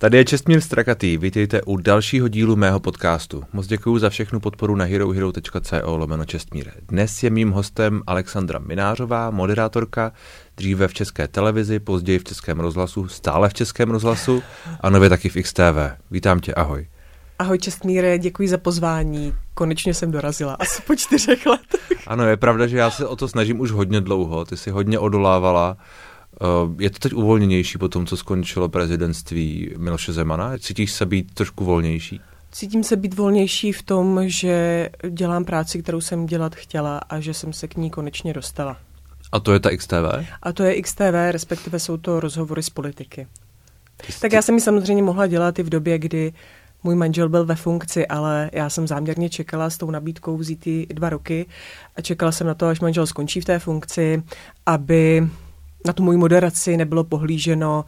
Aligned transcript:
Tady 0.00 0.16
je 0.16 0.24
Čestmír 0.24 0.60
Strakatý, 0.60 1.18
vítejte 1.18 1.62
u 1.62 1.76
dalšího 1.76 2.28
dílu 2.28 2.56
mého 2.56 2.80
podcastu. 2.80 3.44
Moc 3.52 3.66
děkuji 3.66 3.98
za 3.98 4.10
všechnu 4.10 4.40
podporu 4.40 4.76
na 4.76 4.84
herohero.co 4.84 5.96
lomeno 5.96 6.24
Čestmír. 6.24 6.70
Dnes 6.88 7.22
je 7.22 7.30
mým 7.30 7.50
hostem 7.50 8.02
Alexandra 8.06 8.58
Minářová, 8.58 9.30
moderátorka, 9.30 10.12
dříve 10.56 10.88
v 10.88 10.94
České 10.94 11.28
televizi, 11.28 11.80
později 11.80 12.18
v 12.18 12.24
Českém 12.24 12.60
rozhlasu, 12.60 13.08
stále 13.08 13.48
v 13.48 13.54
Českém 13.54 13.90
rozhlasu 13.90 14.42
a 14.80 14.90
nově 14.90 15.08
taky 15.08 15.28
v 15.28 15.42
XTV. 15.42 15.78
Vítám 16.10 16.40
tě, 16.40 16.54
ahoj. 16.54 16.86
Ahoj 17.38 17.58
Čestmíre, 17.58 18.18
děkuji 18.18 18.48
za 18.48 18.58
pozvání. 18.58 19.34
Konečně 19.54 19.94
jsem 19.94 20.10
dorazila, 20.10 20.54
asi 20.54 20.82
po 20.82 20.94
čtyřech 20.94 21.46
letech. 21.46 22.02
Ano, 22.06 22.24
je 22.28 22.36
pravda, 22.36 22.66
že 22.66 22.76
já 22.76 22.90
se 22.90 23.06
o 23.06 23.16
to 23.16 23.28
snažím 23.28 23.60
už 23.60 23.70
hodně 23.70 24.00
dlouho. 24.00 24.44
Ty 24.44 24.56
jsi 24.56 24.70
hodně 24.70 24.98
odolávala 24.98 25.76
je 26.78 26.90
to 26.90 26.98
teď 26.98 27.12
uvolněnější 27.12 27.78
po 27.78 27.88
tom, 27.88 28.06
co 28.06 28.16
skončilo 28.16 28.68
prezidentství 28.68 29.74
Miloše 29.76 30.12
Zemana? 30.12 30.58
Cítíš 30.58 30.92
se 30.92 31.06
být 31.06 31.34
trošku 31.34 31.64
volnější? 31.64 32.20
Cítím 32.52 32.84
se 32.84 32.96
být 32.96 33.14
volnější 33.14 33.72
v 33.72 33.82
tom, 33.82 34.20
že 34.28 34.88
dělám 35.10 35.44
práci, 35.44 35.82
kterou 35.82 36.00
jsem 36.00 36.26
dělat 36.26 36.54
chtěla 36.54 36.98
a 36.98 37.20
že 37.20 37.34
jsem 37.34 37.52
se 37.52 37.68
k 37.68 37.76
ní 37.76 37.90
konečně 37.90 38.32
dostala. 38.32 38.76
A 39.32 39.40
to 39.40 39.52
je 39.52 39.60
ta 39.60 39.76
XTV? 39.76 40.26
A 40.42 40.52
to 40.52 40.62
je 40.62 40.82
XTV, 40.82 41.30
respektive 41.30 41.78
jsou 41.78 41.96
to 41.96 42.20
rozhovory 42.20 42.62
z 42.62 42.70
politiky. 42.70 43.26
Jsi... 44.08 44.20
Tak 44.20 44.32
já 44.32 44.42
jsem 44.42 44.54
ji 44.54 44.60
samozřejmě 44.60 45.02
mohla 45.02 45.26
dělat 45.26 45.58
i 45.58 45.62
v 45.62 45.70
době, 45.70 45.98
kdy 45.98 46.32
můj 46.84 46.94
manžel 46.94 47.28
byl 47.28 47.44
ve 47.44 47.54
funkci, 47.54 48.06
ale 48.06 48.50
já 48.52 48.70
jsem 48.70 48.86
záměrně 48.86 49.30
čekala 49.30 49.70
s 49.70 49.78
tou 49.78 49.90
nabídkou 49.90 50.36
vzít 50.36 50.60
ty 50.60 50.86
dva 50.90 51.10
roky 51.10 51.46
a 51.96 52.00
čekala 52.00 52.32
jsem 52.32 52.46
na 52.46 52.54
to, 52.54 52.66
až 52.66 52.80
manžel 52.80 53.06
skončí 53.06 53.40
v 53.40 53.44
té 53.44 53.58
funkci, 53.58 54.22
aby 54.66 55.28
na 55.86 55.92
tu 55.92 56.02
moji 56.02 56.18
moderaci 56.18 56.76
nebylo 56.76 57.04
pohlíženo 57.04 57.84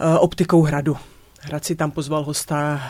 uh, 0.00 0.16
optikou 0.20 0.62
hradu. 0.62 0.96
Hrad 1.40 1.64
si 1.64 1.74
tam 1.76 1.90
pozval 1.90 2.24
hosta, 2.24 2.80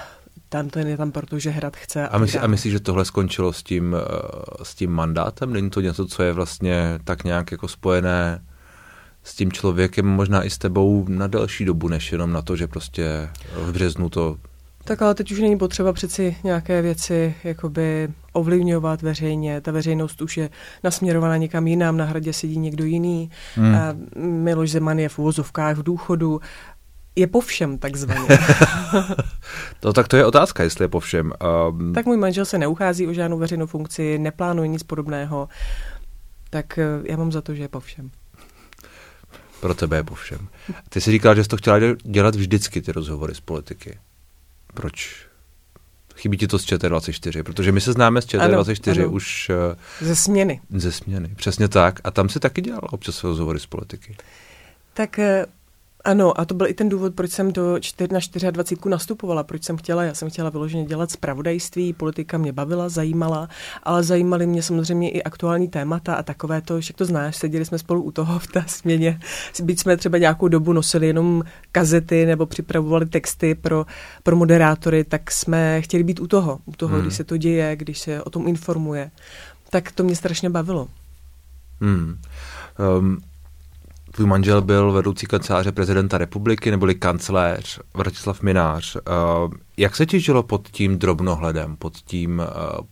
tam 0.48 0.68
ten 0.68 0.88
je 0.88 0.96
tam, 0.96 1.12
protože 1.12 1.50
hrad 1.50 1.76
chce. 1.76 2.09
A, 2.09 2.18
myslí, 2.18 2.38
a 2.38 2.46
myslíš, 2.46 2.73
že 2.73 2.80
tohle 2.80 3.04
skončilo 3.04 3.52
s 3.52 3.62
tím, 3.62 3.92
uh, 3.92 3.98
s 4.62 4.74
tím 4.74 4.90
mandátem? 4.90 5.52
Není 5.52 5.70
to 5.70 5.80
něco, 5.80 6.06
co 6.06 6.23
je 6.23 6.32
vlastně 6.32 6.98
tak 7.04 7.24
nějak 7.24 7.52
jako 7.52 7.68
spojené 7.68 8.45
s 9.23 9.34
tím 9.34 9.52
člověkem, 9.52 10.07
možná 10.07 10.42
i 10.42 10.51
s 10.51 10.59
tebou 10.59 11.04
na 11.09 11.26
delší 11.26 11.64
dobu, 11.64 11.88
než 11.88 12.12
jenom 12.12 12.32
na 12.32 12.42
to, 12.42 12.57
že 12.57 12.66
prostě 12.66 13.29
v 13.57 13.73
březnu 13.73 14.09
to 14.09 14.36
tak 14.84 15.02
ale 15.02 15.14
teď 15.14 15.32
už 15.32 15.40
není 15.40 15.59
potřeba 15.59 15.92
přeci 15.92 16.36
nějaké 16.45 16.82
věci 16.82 17.34
jakoby 17.45 18.09
ovlivňovat 18.35 19.02
veřejně. 19.02 19.60
Ta 19.60 19.73
veřejnost 19.73 20.23
už 20.23 20.37
je 20.37 20.51
nasměrovaná 20.85 21.37
někam 21.37 21.66
jinam, 21.66 21.96
na 21.96 22.04
hradě 22.04 22.32
sedí 22.32 22.59
někdo 22.59 22.85
jiný. 22.85 23.30
Hmm. 23.54 23.74
A 23.74 23.96
Miloš 24.16 24.71
Zeman 24.71 24.99
je 24.99 25.09
v 25.09 25.18
uvozovkách 25.18 25.76
v 25.76 25.82
důchodu. 25.82 26.41
Je 27.16 27.26
po 27.26 27.41
všem 27.41 27.79
takzvaně. 27.79 28.38
to, 29.80 29.93
tak 29.93 30.09
to 30.09 30.16
je 30.16 30.26
otázka, 30.26 30.63
jestli 30.63 30.85
je 30.85 30.88
po 30.88 31.01
všem. 31.01 31.32
Um... 31.71 31.93
Tak 31.93 32.07
můj 32.07 32.16
manžel 32.16 32.45
se 32.45 32.59
neuchází 32.59 33.07
o 33.07 33.13
žádnou 33.13 33.38
veřejnou 33.38 33.66
funkci, 33.66 34.18
neplánuje 34.18 34.69
nic 34.69 34.82
podobného. 34.82 35.48
Tak 36.51 36.79
eh, 36.79 36.85
já 37.04 37.16
mám 37.16 37.32
za 37.32 37.41
to, 37.41 37.54
že 37.54 37.63
je 37.63 37.69
po 37.69 37.80
všem. 37.80 38.10
Pro 39.60 39.74
tebe 39.74 39.96
je 39.96 40.02
po 40.02 40.15
všem. 40.15 40.48
Ty 40.88 41.01
jsi 41.01 41.10
říkal, 41.10 41.35
že 41.35 41.45
jsi 41.45 41.48
to 41.48 41.57
chtěla 41.57 41.79
dělat 42.02 42.35
vždycky, 42.35 42.82
ty 42.82 42.93
rozhovory 42.93 43.35
z 43.35 43.41
politiky. 43.41 43.98
Proč 44.74 45.26
chybí 46.16 46.38
ti 46.38 46.46
to 46.46 46.59
z 46.59 46.66
ČT24? 46.66 47.43
Protože 47.43 47.73
my 47.73 47.80
se 47.80 47.93
známe 47.93 48.23
z 48.23 48.26
ČT24 48.26 48.90
ano, 48.90 49.02
ano. 49.02 49.10
už... 49.10 49.51
Eh, 49.51 50.04
ze 50.04 50.16
směny. 50.16 50.60
Ze 50.70 50.93
směny, 50.93 51.30
přesně 51.37 51.68
tak. 51.68 52.01
A 52.04 52.10
tam 52.10 52.29
si 52.29 52.40
taky 52.40 52.60
dělala 52.60 52.93
občas 52.93 53.24
rozhovory 53.24 53.60
z 53.60 53.66
politiky. 53.66 54.16
Tak 54.95 55.18
eh, 55.18 55.46
ano, 56.05 56.41
a 56.41 56.45
to 56.45 56.55
byl 56.55 56.66
i 56.66 56.74
ten 56.74 56.88
důvod, 56.88 57.15
proč 57.15 57.30
jsem 57.30 57.52
do 57.52 57.79
čtyř, 57.80 58.09
na 58.10 58.51
24 58.51 58.91
nastupovala, 58.91 59.43
proč 59.43 59.65
jsem 59.65 59.77
chtěla. 59.77 60.05
Já 60.05 60.15
jsem 60.15 60.30
chtěla 60.30 60.51
vyloženě 60.51 60.85
dělat 60.85 61.10
zpravodajství, 61.10 61.93
politika 61.93 62.38
mě 62.38 62.52
bavila, 62.52 62.88
zajímala, 62.88 63.49
ale 63.83 64.03
zajímaly 64.03 64.47
mě 64.47 64.62
samozřejmě 64.62 65.10
i 65.10 65.22
aktuální 65.22 65.69
témata 65.69 66.14
a 66.14 66.22
takové 66.22 66.60
to, 66.60 66.81
že 66.81 66.94
to 66.94 67.04
znáš, 67.04 67.37
seděli 67.37 67.64
jsme 67.64 67.78
spolu 67.78 68.03
u 68.03 68.10
toho 68.10 68.38
v 68.38 68.47
té 68.47 68.64
směně. 68.66 69.20
Byť 69.62 69.81
jsme 69.81 69.97
třeba 69.97 70.19
nějakou 70.19 70.48
dobu 70.48 70.72
nosili 70.72 71.06
jenom 71.06 71.43
kazety 71.72 72.26
nebo 72.26 72.47
připravovali 72.47 73.06
texty 73.06 73.54
pro, 73.54 73.87
pro 74.22 74.37
moderátory, 74.37 75.04
tak 75.04 75.31
jsme 75.31 75.82
chtěli 75.82 76.04
být 76.04 76.20
u 76.20 76.26
toho, 76.26 76.59
u 76.64 76.72
toho, 76.72 76.94
hmm. 76.94 77.03
když 77.03 77.14
se 77.14 77.25
to 77.25 77.37
děje, 77.37 77.76
když 77.76 77.98
se 77.98 78.22
o 78.22 78.31
tom 78.31 78.48
informuje. 78.48 79.10
Tak 79.70 79.93
to 79.93 80.04
mě 80.04 80.16
strašně 80.16 80.50
bavilo. 80.50 80.88
Hmm. 81.81 82.19
Um, 82.98 83.19
Tvůj 84.14 84.26
manžel 84.26 84.62
byl 84.62 84.92
vedoucí 84.92 85.26
kanceláře 85.26 85.72
prezidenta 85.72 86.19
republiky, 86.19 86.70
neboli 86.70 86.94
kancléř 86.94 87.80
Vratislav 87.94 88.42
Minář. 88.42 88.97
Uh, 88.97 89.52
jak 89.76 89.97
se 89.97 90.06
ti 90.06 90.20
žilo 90.20 90.42
pod 90.42 90.69
tím 90.69 90.98
drobnohledem, 90.98 91.76
pod 91.76 91.97
tím, 91.97 92.38
uh, 92.38 92.86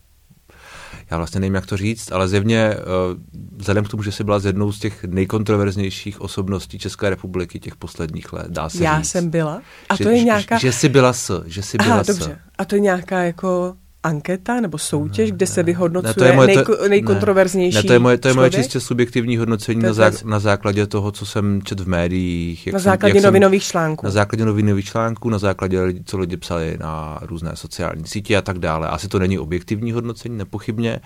já 1.10 1.16
vlastně 1.16 1.41
nevím, 1.41 1.55
jak 1.55 1.66
to 1.66 1.77
říct, 1.77 2.12
ale 2.12 2.28
zjevně 2.28 2.77
uh, 2.77 3.21
vzhledem 3.56 3.84
k 3.84 3.88
tomu, 3.88 4.03
že 4.03 4.12
jsi 4.12 4.25
byla 4.25 4.38
z 4.38 4.47
jednou 4.47 4.72
z 4.72 4.78
těch 4.78 5.05
nejkontroverznějších 5.05 6.21
osobností 6.21 6.78
České 6.78 7.10
republiky 7.10 7.60
těch 7.60 7.77
posledních 7.77 8.33
let, 8.33 8.47
dá 8.49 8.69
se 8.69 8.84
Já 8.84 9.00
říct. 9.00 9.10
jsem 9.10 9.31
byla. 9.31 9.62
A 9.89 9.97
že, 9.97 10.04
to 10.04 10.10
je 10.10 10.25
nějaká... 10.25 10.59
Že, 10.59 10.66
že 10.66 10.72
jsi 10.72 10.89
byla 10.89 11.12
s, 11.12 11.43
že 11.47 11.62
jsi 11.62 11.78
byla 11.78 11.94
Aha, 11.94 12.03
dobře. 12.06 12.39
A 12.59 12.65
to 12.65 12.75
je 12.75 12.81
nějaká 12.81 13.22
jako 13.22 13.75
anketa 14.03 14.61
nebo 14.61 14.79
soutěž, 14.79 15.31
ne, 15.31 15.37
kde 15.37 15.47
se 15.47 15.63
vyhodnocuje 15.63 16.11
ne, 16.11 16.15
to 16.15 16.25
je 16.25 16.33
moje, 16.33 16.47
nejko, 16.47 16.89
nejkontroverznější 16.89 17.77
ne, 17.77 17.83
ne, 17.83 17.87
to 17.87 17.93
je 17.93 17.99
moje, 17.99 18.19
to 18.19 18.29
je 18.29 18.35
moje 18.35 18.51
čistě 18.51 18.81
subjektivní 18.81 19.37
hodnocení 19.37 19.83
na, 19.83 19.93
zá, 19.93 20.11
na 20.25 20.39
základě 20.39 20.87
toho, 20.87 21.13
co 21.13 21.27
jsem 21.27 21.63
čet 21.63 21.81
v 21.81 21.89
médiích. 21.89 22.67
Jak 22.67 22.73
na 22.73 22.79
základě 22.79 23.21
jsem, 23.21 23.23
novinových 23.23 23.63
článků. 23.63 24.07
Na 24.07 24.13
základě 24.13 24.45
novinových 24.45 24.85
článků, 24.85 25.31
na 25.31 25.39
základě, 25.39 25.79
co 26.05 26.19
lidi 26.19 26.37
psali 26.37 26.79
na 26.81 27.19
různé 27.23 27.51
sociální 27.55 28.07
sítě 28.07 28.37
a 28.37 28.43
tak 28.43 28.59
dále. 28.59 28.89
Asi 28.89 29.09
to 29.09 29.19
není 29.19 29.39
objektivní 29.39 29.93
hodnocení, 29.93 30.39
nepochybně, 30.39 31.01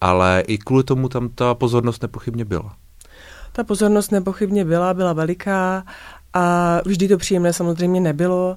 ale 0.00 0.44
i 0.46 0.58
kvůli 0.58 0.84
tomu 0.84 1.08
tam 1.08 1.28
ta 1.28 1.54
pozornost 1.54 2.02
nepochybně 2.02 2.44
byla. 2.44 2.74
Ta 3.52 3.64
pozornost 3.64 4.12
nepochybně 4.12 4.64
byla, 4.64 4.94
byla 4.94 5.12
veliká 5.12 5.84
a 6.34 6.80
vždy 6.84 7.08
to 7.08 7.18
příjemné 7.18 7.52
samozřejmě 7.52 8.00
nebylo. 8.00 8.56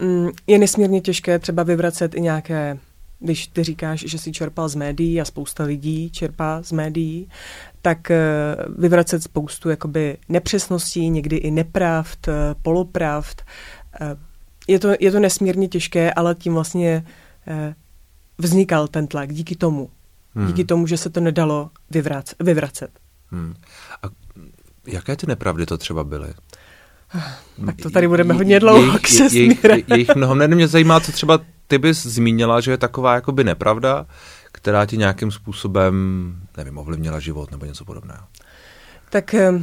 Mm, 0.00 0.28
je 0.46 0.58
nesmírně 0.58 1.00
těžké 1.00 1.38
třeba 1.38 1.62
vyvracet 1.62 2.14
i 2.14 2.20
nějaké 2.20 2.78
když 3.18 3.46
ty 3.46 3.64
říkáš, 3.64 4.00
že 4.00 4.18
jsi 4.18 4.32
čerpal 4.32 4.68
z 4.68 4.74
médií 4.74 5.20
a 5.20 5.24
spousta 5.24 5.64
lidí 5.64 6.10
čerpá 6.10 6.62
z 6.62 6.72
médií, 6.72 7.28
tak 7.82 8.10
eh, 8.10 8.20
vyvracet 8.78 9.22
spoustu 9.22 9.70
jakoby 9.70 10.16
nepřesností, 10.28 11.10
někdy 11.10 11.36
i 11.36 11.50
nepravd, 11.50 12.28
eh, 12.28 12.32
polopravd. 12.62 13.42
Eh, 14.00 14.16
je 14.68 14.78
to, 14.78 14.88
je 15.00 15.12
to 15.12 15.20
nesmírně 15.20 15.68
těžké, 15.68 16.12
ale 16.12 16.34
tím 16.34 16.54
vlastně 16.54 17.06
vznikal 18.38 18.88
ten 18.88 19.06
tlak 19.06 19.32
díky 19.32 19.56
tomu. 19.56 19.90
Hmm. 20.34 20.46
Díky 20.46 20.64
tomu, 20.64 20.86
že 20.86 20.96
se 20.96 21.10
to 21.10 21.20
nedalo 21.20 21.70
vyvrac, 21.90 22.34
vyvracet. 22.40 22.90
Hmm. 23.30 23.54
A 24.02 24.06
jaké 24.86 25.16
ty 25.16 25.26
nepravdy 25.26 25.66
to 25.66 25.78
třeba 25.78 26.04
byly? 26.04 26.28
Tak 27.66 27.76
to 27.82 27.90
tady 27.90 28.08
budeme 28.08 28.34
hodně 28.34 28.60
dlouho 28.60 28.98
jejich, 29.10 29.34
jejich, 29.34 29.64
jejich 29.88 30.14
mnoho. 30.14 30.34
Mě 30.34 30.68
zajímá, 30.68 31.00
co 31.00 31.12
třeba 31.12 31.40
ty 31.66 31.78
bys 31.78 32.06
zmínila, 32.06 32.60
že 32.60 32.70
je 32.70 32.78
taková 32.78 33.14
jakoby 33.14 33.44
nepravda, 33.44 34.06
která 34.52 34.86
ti 34.86 34.96
nějakým 34.96 35.30
způsobem, 35.30 35.94
nevím, 36.56 36.78
ovlivnila 36.78 37.20
život 37.20 37.50
nebo 37.50 37.64
něco 37.64 37.84
podobného? 37.84 38.24
Tak 39.10 39.34
eh, 39.34 39.62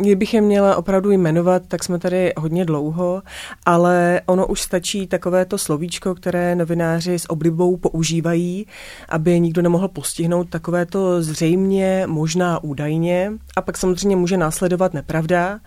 Kdybych 0.00 0.34
je 0.34 0.40
měla 0.40 0.76
opravdu 0.76 1.10
jmenovat, 1.10 1.62
tak 1.68 1.84
jsme 1.84 1.98
tady 1.98 2.32
hodně 2.36 2.64
dlouho, 2.64 3.22
ale 3.66 4.20
ono 4.26 4.46
už 4.46 4.60
stačí 4.60 5.06
takovéto 5.06 5.58
slovíčko, 5.58 6.14
které 6.14 6.54
novináři 6.54 7.18
s 7.18 7.30
oblibou 7.30 7.76
používají, 7.76 8.66
aby 9.08 9.40
nikdo 9.40 9.62
nemohl 9.62 9.88
postihnout 9.88 10.48
takovéto 10.48 11.22
zřejmě, 11.22 12.04
možná 12.06 12.62
údajně. 12.62 13.32
A 13.56 13.62
pak 13.62 13.78
samozřejmě 13.78 14.16
může 14.16 14.36
následovat 14.36 14.94
nepravda, 14.94 15.60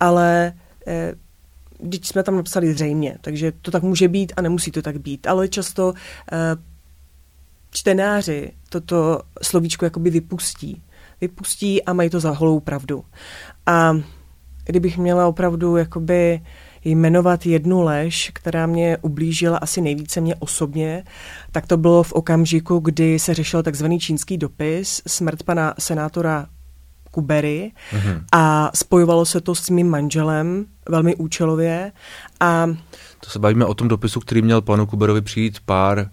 ale 0.00 0.52
eh, 0.86 1.12
když 1.78 2.08
jsme 2.08 2.22
tam 2.22 2.36
napsali 2.36 2.72
zřejmě, 2.72 3.18
takže 3.20 3.52
to 3.62 3.70
tak 3.70 3.82
může 3.82 4.08
být 4.08 4.32
a 4.36 4.42
nemusí 4.42 4.70
to 4.70 4.82
tak 4.82 5.00
být. 5.00 5.26
Ale 5.26 5.48
často 5.48 5.94
eh, 6.32 6.36
čtenáři 7.70 8.52
toto 8.68 9.20
slovíčko 9.42 9.84
jakoby 9.84 10.10
vypustí. 10.10 10.82
Vypustí 11.20 11.82
a 11.82 11.92
mají 11.92 12.10
to 12.10 12.20
za 12.20 12.30
holou 12.30 12.60
pravdu. 12.60 13.04
A 13.66 13.96
kdybych 14.64 14.98
měla 14.98 15.28
opravdu 15.28 15.76
jakoby 15.76 16.40
jmenovat 16.84 17.46
jednu 17.46 17.82
lež, 17.82 18.30
která 18.34 18.66
mě 18.66 18.98
ublížila 19.02 19.58
asi 19.58 19.80
nejvíce 19.80 20.20
mě 20.20 20.34
osobně, 20.34 21.04
tak 21.52 21.66
to 21.66 21.76
bylo 21.76 22.02
v 22.02 22.12
okamžiku, 22.12 22.78
kdy 22.78 23.18
se 23.18 23.34
řešil 23.34 23.62
takzvaný 23.62 24.00
čínský 24.00 24.38
dopis, 24.38 25.02
smrt 25.06 25.42
pana 25.42 25.74
senátora 25.78 26.46
Kubery 27.16 27.72
mm-hmm. 27.92 28.24
a 28.32 28.70
spojovalo 28.74 29.24
se 29.24 29.40
to 29.40 29.54
s 29.54 29.70
mým 29.70 29.90
manželem 29.90 30.66
velmi 30.88 31.16
účelově. 31.16 31.92
A 32.40 32.66
to 33.24 33.30
se 33.30 33.38
bavíme 33.38 33.64
o 33.64 33.74
tom 33.74 33.88
dopisu, 33.88 34.20
který 34.20 34.42
měl 34.42 34.60
panu 34.62 34.86
Kuberovi 34.86 35.20
přijít 35.20 35.58
pár 35.64 36.10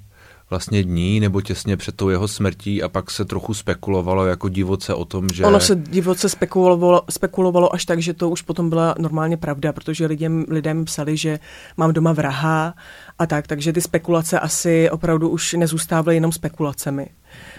vlastně 0.49 0.83
dní 0.83 1.19
nebo 1.19 1.41
těsně 1.41 1.77
před 1.77 1.95
tou 1.95 2.09
jeho 2.09 2.27
smrtí 2.27 2.83
a 2.83 2.89
pak 2.89 3.11
se 3.11 3.25
trochu 3.25 3.53
spekulovalo 3.53 4.25
jako 4.25 4.49
divoce 4.49 4.93
o 4.93 5.05
tom, 5.05 5.27
že... 5.33 5.45
Ono 5.45 5.59
se 5.59 5.75
divoce 5.75 6.29
spekulovalo, 6.29 7.01
spekulovalo 7.09 7.73
až 7.73 7.85
tak, 7.85 8.01
že 8.01 8.13
to 8.13 8.29
už 8.29 8.41
potom 8.41 8.69
byla 8.69 8.95
normálně 8.99 9.37
pravda, 9.37 9.73
protože 9.73 10.05
lidem, 10.05 10.45
lidem 10.49 10.85
psali, 10.85 11.17
že 11.17 11.39
mám 11.77 11.93
doma 11.93 12.13
vraha 12.13 12.73
a 13.19 13.25
tak, 13.25 13.47
takže 13.47 13.73
ty 13.73 13.81
spekulace 13.81 14.39
asi 14.39 14.89
opravdu 14.89 15.29
už 15.29 15.53
nezůstávaly 15.53 16.15
jenom 16.15 16.31
spekulacemi. 16.31 17.07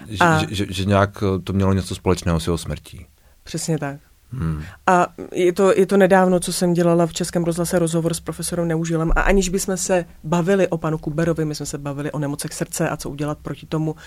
Že, 0.09 0.19
a... 0.21 0.39
že, 0.39 0.47
že, 0.51 0.67
že 0.71 0.85
nějak 0.85 1.25
to 1.45 1.53
mělo 1.53 1.73
něco 1.73 1.95
společného 1.95 2.41
s 2.41 2.47
jeho 2.47 2.59
smrtí. 2.59 3.07
Přesně 3.45 3.79
tak. 3.79 4.14
Hmm. 4.39 4.63
A 4.87 5.07
je 5.33 5.53
to, 5.53 5.73
je 5.77 5.87
to 5.87 5.97
nedávno, 5.97 6.41
co 6.41 6.53
jsem 6.53 6.73
dělala 6.73 7.07
v 7.07 7.13
Českém 7.13 7.45
rozhlase 7.45 7.79
rozhovor 7.79 8.15
s 8.15 8.21
profesorem 8.21 8.69
Neužilem 8.69 9.13
a 9.17 9.21
aniž 9.21 9.49
bychom 9.49 9.77
se 9.77 10.05
bavili 10.25 10.69
o 10.69 10.79
panu 10.79 10.99
Kuberovi, 10.99 11.45
my 11.45 11.55
jsme 11.55 11.67
se 11.67 11.79
bavili 11.79 12.13
o 12.13 12.19
nemocech 12.19 12.53
srdce 12.53 12.89
a 12.89 12.97
co 12.97 13.11
udělat 13.11 13.39
proti 13.43 13.67
tomu, 13.67 13.93
uh, 13.93 13.99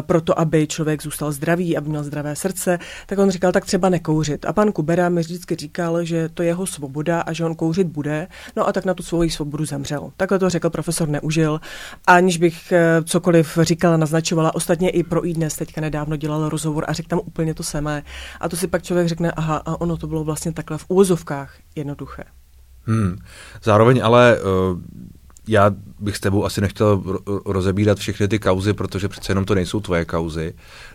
proto 0.00 0.38
aby 0.40 0.66
člověk 0.66 1.02
zůstal 1.02 1.32
zdravý, 1.32 1.76
aby 1.76 1.88
měl 1.88 2.04
zdravé 2.04 2.36
srdce, 2.36 2.78
tak 3.06 3.18
on 3.18 3.30
říkal, 3.30 3.52
tak 3.52 3.64
třeba 3.64 3.88
nekouřit. 3.88 4.44
A 4.44 4.52
pan 4.52 4.72
Kubera 4.72 5.08
mi 5.08 5.20
vždycky 5.20 5.56
říkal, 5.56 6.04
že 6.04 6.28
to 6.28 6.42
je 6.42 6.48
jeho 6.48 6.66
svoboda 6.66 7.20
a 7.20 7.32
že 7.32 7.44
on 7.44 7.54
kouřit 7.54 7.86
bude, 7.86 8.28
no 8.56 8.68
a 8.68 8.72
tak 8.72 8.84
na 8.84 8.94
tu 8.94 9.02
svoji 9.02 9.30
svobodu 9.30 9.64
zemřel. 9.64 10.12
Takhle 10.16 10.38
to 10.38 10.50
řekl 10.50 10.70
profesor 10.70 11.08
Neužil, 11.08 11.60
a 12.06 12.14
aniž 12.14 12.38
bych 12.38 12.72
uh, 12.72 13.04
cokoliv 13.04 13.58
říkala, 13.62 13.96
naznačovala, 13.96 14.54
ostatně 14.54 14.90
i 14.90 15.02
pro 15.02 15.20
dnes 15.20 15.56
teďka 15.56 15.80
nedávno 15.80 16.16
dělal 16.16 16.48
rozhovor 16.48 16.84
a 16.88 16.92
řekl 16.92 17.08
tam 17.08 17.20
úplně 17.24 17.54
to 17.54 17.62
samé. 17.62 18.02
A 18.40 18.48
to 18.48 18.56
si 18.56 18.66
pak 18.66 18.82
člověk 18.82 19.08
řekne, 19.08 19.32
aha, 19.42 19.56
a 19.66 19.80
ono 19.80 19.96
to 19.96 20.06
bylo 20.06 20.24
vlastně 20.24 20.52
takhle 20.52 20.78
v 20.78 20.84
úvozovkách 20.88 21.54
jednoduché. 21.76 22.24
Hmm. 22.84 23.18
Zároveň 23.62 24.00
ale 24.04 24.38
uh, 24.40 24.78
já 25.48 25.70
bych 25.98 26.16
s 26.16 26.20
tebou 26.20 26.44
asi 26.44 26.60
nechtěl 26.60 27.02
rozebírat 27.46 27.98
všechny 27.98 28.28
ty 28.28 28.38
kauzy, 28.38 28.72
protože 28.72 29.08
přece 29.08 29.30
jenom 29.30 29.44
to 29.44 29.54
nejsou 29.54 29.80
tvoje 29.80 30.04
kauzy. 30.04 30.54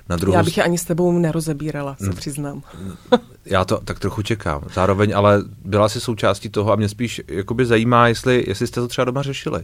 Na 0.09 0.15
druhou... 0.15 0.37
Já 0.37 0.43
bych 0.43 0.57
je 0.57 0.63
ani 0.63 0.77
s 0.77 0.83
tebou 0.83 1.19
nerozebírala, 1.19 1.95
se 1.95 2.05
hmm. 2.05 2.15
přiznám. 2.15 2.63
já 3.45 3.65
to 3.65 3.77
tak 3.77 3.99
trochu 3.99 4.21
čekám. 4.21 4.61
Zároveň 4.73 5.15
ale 5.15 5.43
byla 5.65 5.89
si 5.89 5.99
součástí 5.99 6.49
toho 6.49 6.71
a 6.71 6.75
mě 6.75 6.89
spíš 6.89 7.21
jakoby 7.27 7.65
zajímá, 7.65 8.07
jestli, 8.07 8.43
jestli 8.47 8.67
jste 8.67 8.81
to 8.81 8.87
třeba 8.87 9.05
doma 9.05 9.21
řešili. 9.21 9.63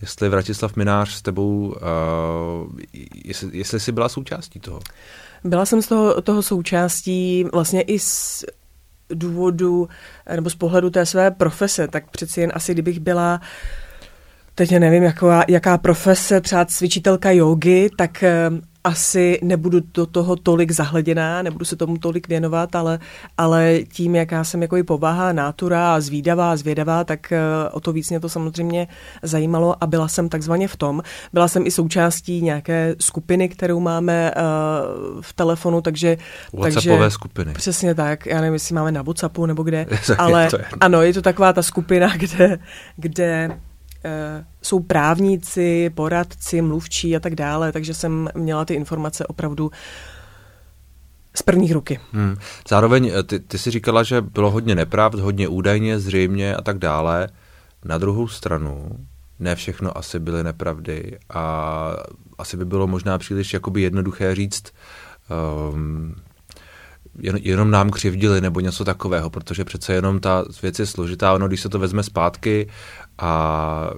Jestli 0.00 0.28
Vratislav 0.28 0.76
Minář 0.76 1.10
s 1.10 1.22
tebou, 1.22 1.66
uh, 1.66 2.78
jestli, 3.24 3.58
jestli 3.58 3.80
jsi 3.80 3.92
byla 3.92 4.08
součástí 4.08 4.60
toho. 4.60 4.80
Byla 5.44 5.66
jsem 5.66 5.82
z 5.82 5.86
toho, 5.86 6.22
toho 6.22 6.42
součástí 6.42 7.44
vlastně 7.52 7.82
i 7.82 7.98
z 7.98 8.44
důvodu, 9.10 9.88
nebo 10.36 10.50
z 10.50 10.54
pohledu 10.54 10.90
té 10.90 11.06
své 11.06 11.30
profese, 11.30 11.88
tak 11.88 12.10
přeci 12.10 12.40
jen 12.40 12.52
asi 12.54 12.72
kdybych 12.72 13.00
byla 13.00 13.40
teď 14.54 14.78
nevím, 14.78 15.02
jaká, 15.02 15.44
jaká 15.48 15.78
profese, 15.78 16.40
třeba 16.40 16.64
cvičitelka 16.64 17.30
jogy, 17.30 17.90
tak 17.96 18.22
eh, 18.22 18.50
asi 18.88 19.38
nebudu 19.42 19.80
do 19.94 20.06
toho 20.06 20.36
tolik 20.36 20.72
zahleděná, 20.72 21.42
nebudu 21.42 21.64
se 21.64 21.76
tomu 21.76 21.98
tolik 21.98 22.28
věnovat, 22.28 22.74
ale, 22.76 22.98
ale 23.38 23.78
tím, 23.92 24.14
jaká 24.14 24.44
jsem 24.44 24.62
jako 24.62 24.76
i 24.76 24.82
povaha, 24.82 25.32
nátura 25.32 25.94
a 25.94 26.00
zvídavá, 26.00 26.56
zvědavá, 26.56 27.04
tak 27.04 27.32
eh, 27.32 27.40
o 27.72 27.80
to 27.80 27.92
víc 27.92 28.10
mě 28.10 28.20
to 28.20 28.28
samozřejmě 28.28 28.88
zajímalo 29.22 29.76
a 29.80 29.86
byla 29.86 30.08
jsem 30.08 30.28
takzvaně 30.28 30.68
v 30.68 30.76
tom. 30.76 31.02
Byla 31.32 31.48
jsem 31.48 31.66
i 31.66 31.70
součástí 31.70 32.42
nějaké 32.42 32.94
skupiny, 33.00 33.48
kterou 33.48 33.80
máme 33.80 34.32
uh, 34.36 35.20
v 35.20 35.32
telefonu, 35.32 35.80
takže... 35.80 36.16
WhatsAppové 36.52 36.98
takže, 36.98 37.10
skupiny. 37.10 37.52
Přesně 37.52 37.94
tak, 37.94 38.26
já 38.26 38.40
nevím, 38.40 38.52
jestli 38.52 38.74
máme 38.74 38.92
na 38.92 39.02
Whatsappu 39.02 39.46
nebo 39.46 39.62
kde, 39.62 39.86
ale 40.18 40.48
je 40.52 40.64
ano, 40.80 41.02
je 41.02 41.14
to 41.14 41.22
taková 41.22 41.52
ta 41.52 41.62
skupina, 41.62 42.16
kde, 42.16 42.58
kde 42.96 43.28
Eh, 43.28 43.67
jsou 44.62 44.80
právníci, 44.80 45.90
poradci, 45.90 46.62
mluvčí 46.62 47.16
a 47.16 47.20
tak 47.20 47.34
dále, 47.34 47.72
takže 47.72 47.94
jsem 47.94 48.28
měla 48.34 48.64
ty 48.64 48.74
informace 48.74 49.26
opravdu 49.26 49.70
z 51.38 51.42
prvních 51.42 51.72
ruky. 51.72 52.00
Hmm. 52.12 52.36
Zároveň 52.68 53.12
eh, 53.14 53.22
ty, 53.22 53.40
ty 53.40 53.58
si 53.58 53.70
říkala, 53.70 54.02
že 54.02 54.20
bylo 54.20 54.50
hodně 54.50 54.74
nepravd, 54.74 55.14
hodně 55.14 55.48
údajně, 55.48 55.98
zřejmě 55.98 56.54
a 56.54 56.62
tak 56.62 56.78
dále. 56.78 57.28
Na 57.84 57.98
druhou 57.98 58.28
stranu 58.28 58.90
ne 59.38 59.54
všechno 59.54 59.98
asi 59.98 60.18
byly 60.18 60.44
nepravdy 60.44 61.18
a 61.34 61.92
asi 62.38 62.56
by 62.56 62.64
bylo 62.64 62.86
možná 62.86 63.18
příliš 63.18 63.54
jakoby 63.54 63.82
jednoduché 63.82 64.34
říct, 64.34 64.72
um, 65.72 66.14
jen, 67.18 67.36
jenom 67.36 67.70
nám 67.70 67.90
křivdili 67.90 68.40
nebo 68.40 68.60
něco 68.60 68.84
takového, 68.84 69.30
protože 69.30 69.64
přece 69.64 69.92
jenom 69.92 70.20
ta 70.20 70.44
věc 70.62 70.78
je 70.78 70.86
složitá, 70.86 71.34
ono 71.34 71.48
když 71.48 71.60
se 71.60 71.68
to 71.68 71.78
vezme 71.78 72.02
zpátky 72.02 72.68
a 73.18 73.90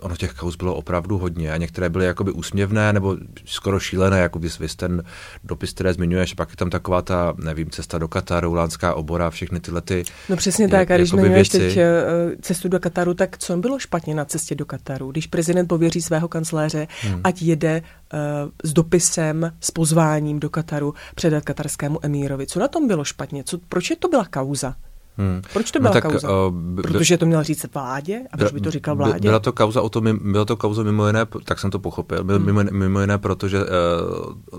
ono 0.00 0.16
těch 0.16 0.32
kauz 0.32 0.56
bylo 0.56 0.74
opravdu 0.74 1.18
hodně 1.18 1.52
a 1.52 1.56
některé 1.56 1.88
byly 1.88 2.06
jakoby 2.06 2.32
úsměvné 2.32 2.92
nebo 2.92 3.16
skoro 3.44 3.80
šílené, 3.80 4.18
jako 4.18 4.38
vys, 4.38 4.58
vys 4.58 4.76
ten 4.76 5.02
dopis, 5.44 5.72
které 5.72 5.94
zmiňuješ, 5.94 6.34
pak 6.34 6.50
je 6.50 6.56
tam 6.56 6.70
taková 6.70 7.02
ta, 7.02 7.34
nevím, 7.44 7.70
cesta 7.70 7.98
do 7.98 8.08
Kataru, 8.08 8.54
lánská 8.54 8.94
obora, 8.94 9.30
všechny 9.30 9.60
tyhle 9.60 9.80
ty 9.80 10.04
No 10.28 10.36
přesně 10.36 10.68
tak, 10.68 10.90
a 10.90 10.96
když 10.96 11.10
zmiňuješ 11.10 11.48
teď 11.48 11.76
eh, 11.76 12.04
cestu 12.40 12.68
do 12.68 12.80
Kataru, 12.80 13.14
tak 13.14 13.38
co 13.38 13.56
bylo 13.56 13.78
špatně 13.78 14.14
na 14.14 14.24
cestě 14.24 14.54
do 14.54 14.64
Kataru? 14.64 15.10
Když 15.10 15.26
prezident 15.26 15.66
pověří 15.66 16.02
svého 16.02 16.28
kancléře, 16.28 16.86
hmm. 17.00 17.20
ať 17.24 17.42
jede 17.42 17.82
uh, 17.82 18.18
s 18.64 18.72
dopisem, 18.72 19.52
s 19.60 19.70
pozváním 19.70 20.40
do 20.40 20.50
Kataru 20.50 20.94
předat 21.14 21.44
katarskému 21.44 21.98
emírovi. 22.02 22.46
Co 22.46 22.60
na 22.60 22.68
tom 22.68 22.88
bylo 22.88 23.04
špatně? 23.04 23.44
Co, 23.44 23.58
proč 23.68 23.90
je 23.90 23.96
to 23.96 24.08
byla 24.08 24.24
kauza? 24.24 24.74
Hmm. 25.16 25.42
Proč 25.52 25.70
to 25.70 25.78
no 25.78 25.82
byla 25.82 25.94
no 25.94 26.00
tak, 26.00 26.10
kauza? 26.12 26.28
Uh, 26.46 26.82
Protože 26.82 27.18
to 27.18 27.26
měl 27.26 27.42
říct 27.42 27.74
vládě? 27.74 28.20
A 28.32 28.36
proč 28.36 28.52
by 28.52 28.60
to 28.60 28.70
říkal 28.70 28.96
vládě? 28.96 29.28
Byla 29.28 29.38
to 29.38 29.52
kauza 29.52 29.82
o 29.82 29.88
tom, 29.88 30.18
byla 30.32 30.44
to 30.44 30.56
kauza 30.56 30.82
mimo 30.82 31.06
jiné, 31.06 31.26
tak 31.44 31.58
jsem 31.58 31.70
to 31.70 31.78
pochopil, 31.78 32.24
hmm. 32.24 32.44
mimo, 32.44 32.62
mimo 32.72 33.00
jiné 33.00 33.18
protože 33.18 33.58
uh, 33.58 33.66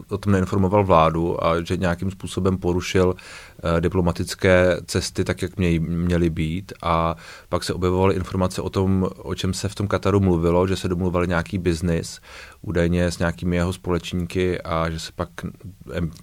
o 0.10 0.18
tom 0.18 0.34
neinformoval 0.34 0.84
vládu 0.84 1.46
a 1.46 1.62
že 1.62 1.78
nějakým 1.78 2.12
způsobem 2.12 2.58
porušil 2.58 3.08
uh, 3.08 3.82
diplomatické 3.82 4.78
cesty 4.86 5.24
tak, 5.24 5.42
jak 5.42 5.58
měj, 5.58 5.80
měly 5.80 6.30
být 6.30 6.74
a 6.84 7.16
pak 7.50 7.64
se 7.64 7.74
objevovaly 7.74 8.16
informace 8.16 8.62
o 8.62 8.70
tom, 8.70 9.10
o 9.18 9.36
čem 9.36 9.54
se 9.54 9.70
v 9.70 9.76
tom 9.76 9.88
Kataru 9.88 10.20
mluvilo, 10.20 10.68
že 10.68 10.76
se 10.76 10.88
domluvali 10.88 11.28
nějaký 11.28 11.58
biznis, 11.58 12.20
údajně 12.62 13.12
s 13.12 13.20
nějakými 13.20 13.56
jeho 13.56 13.74
společníky 13.74 14.62
a 14.62 14.90
že 14.90 15.00
se 15.00 15.12
pak 15.16 15.30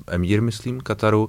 emír, 0.07 0.43
myslím, 0.43 0.81
Kataru, 0.81 1.25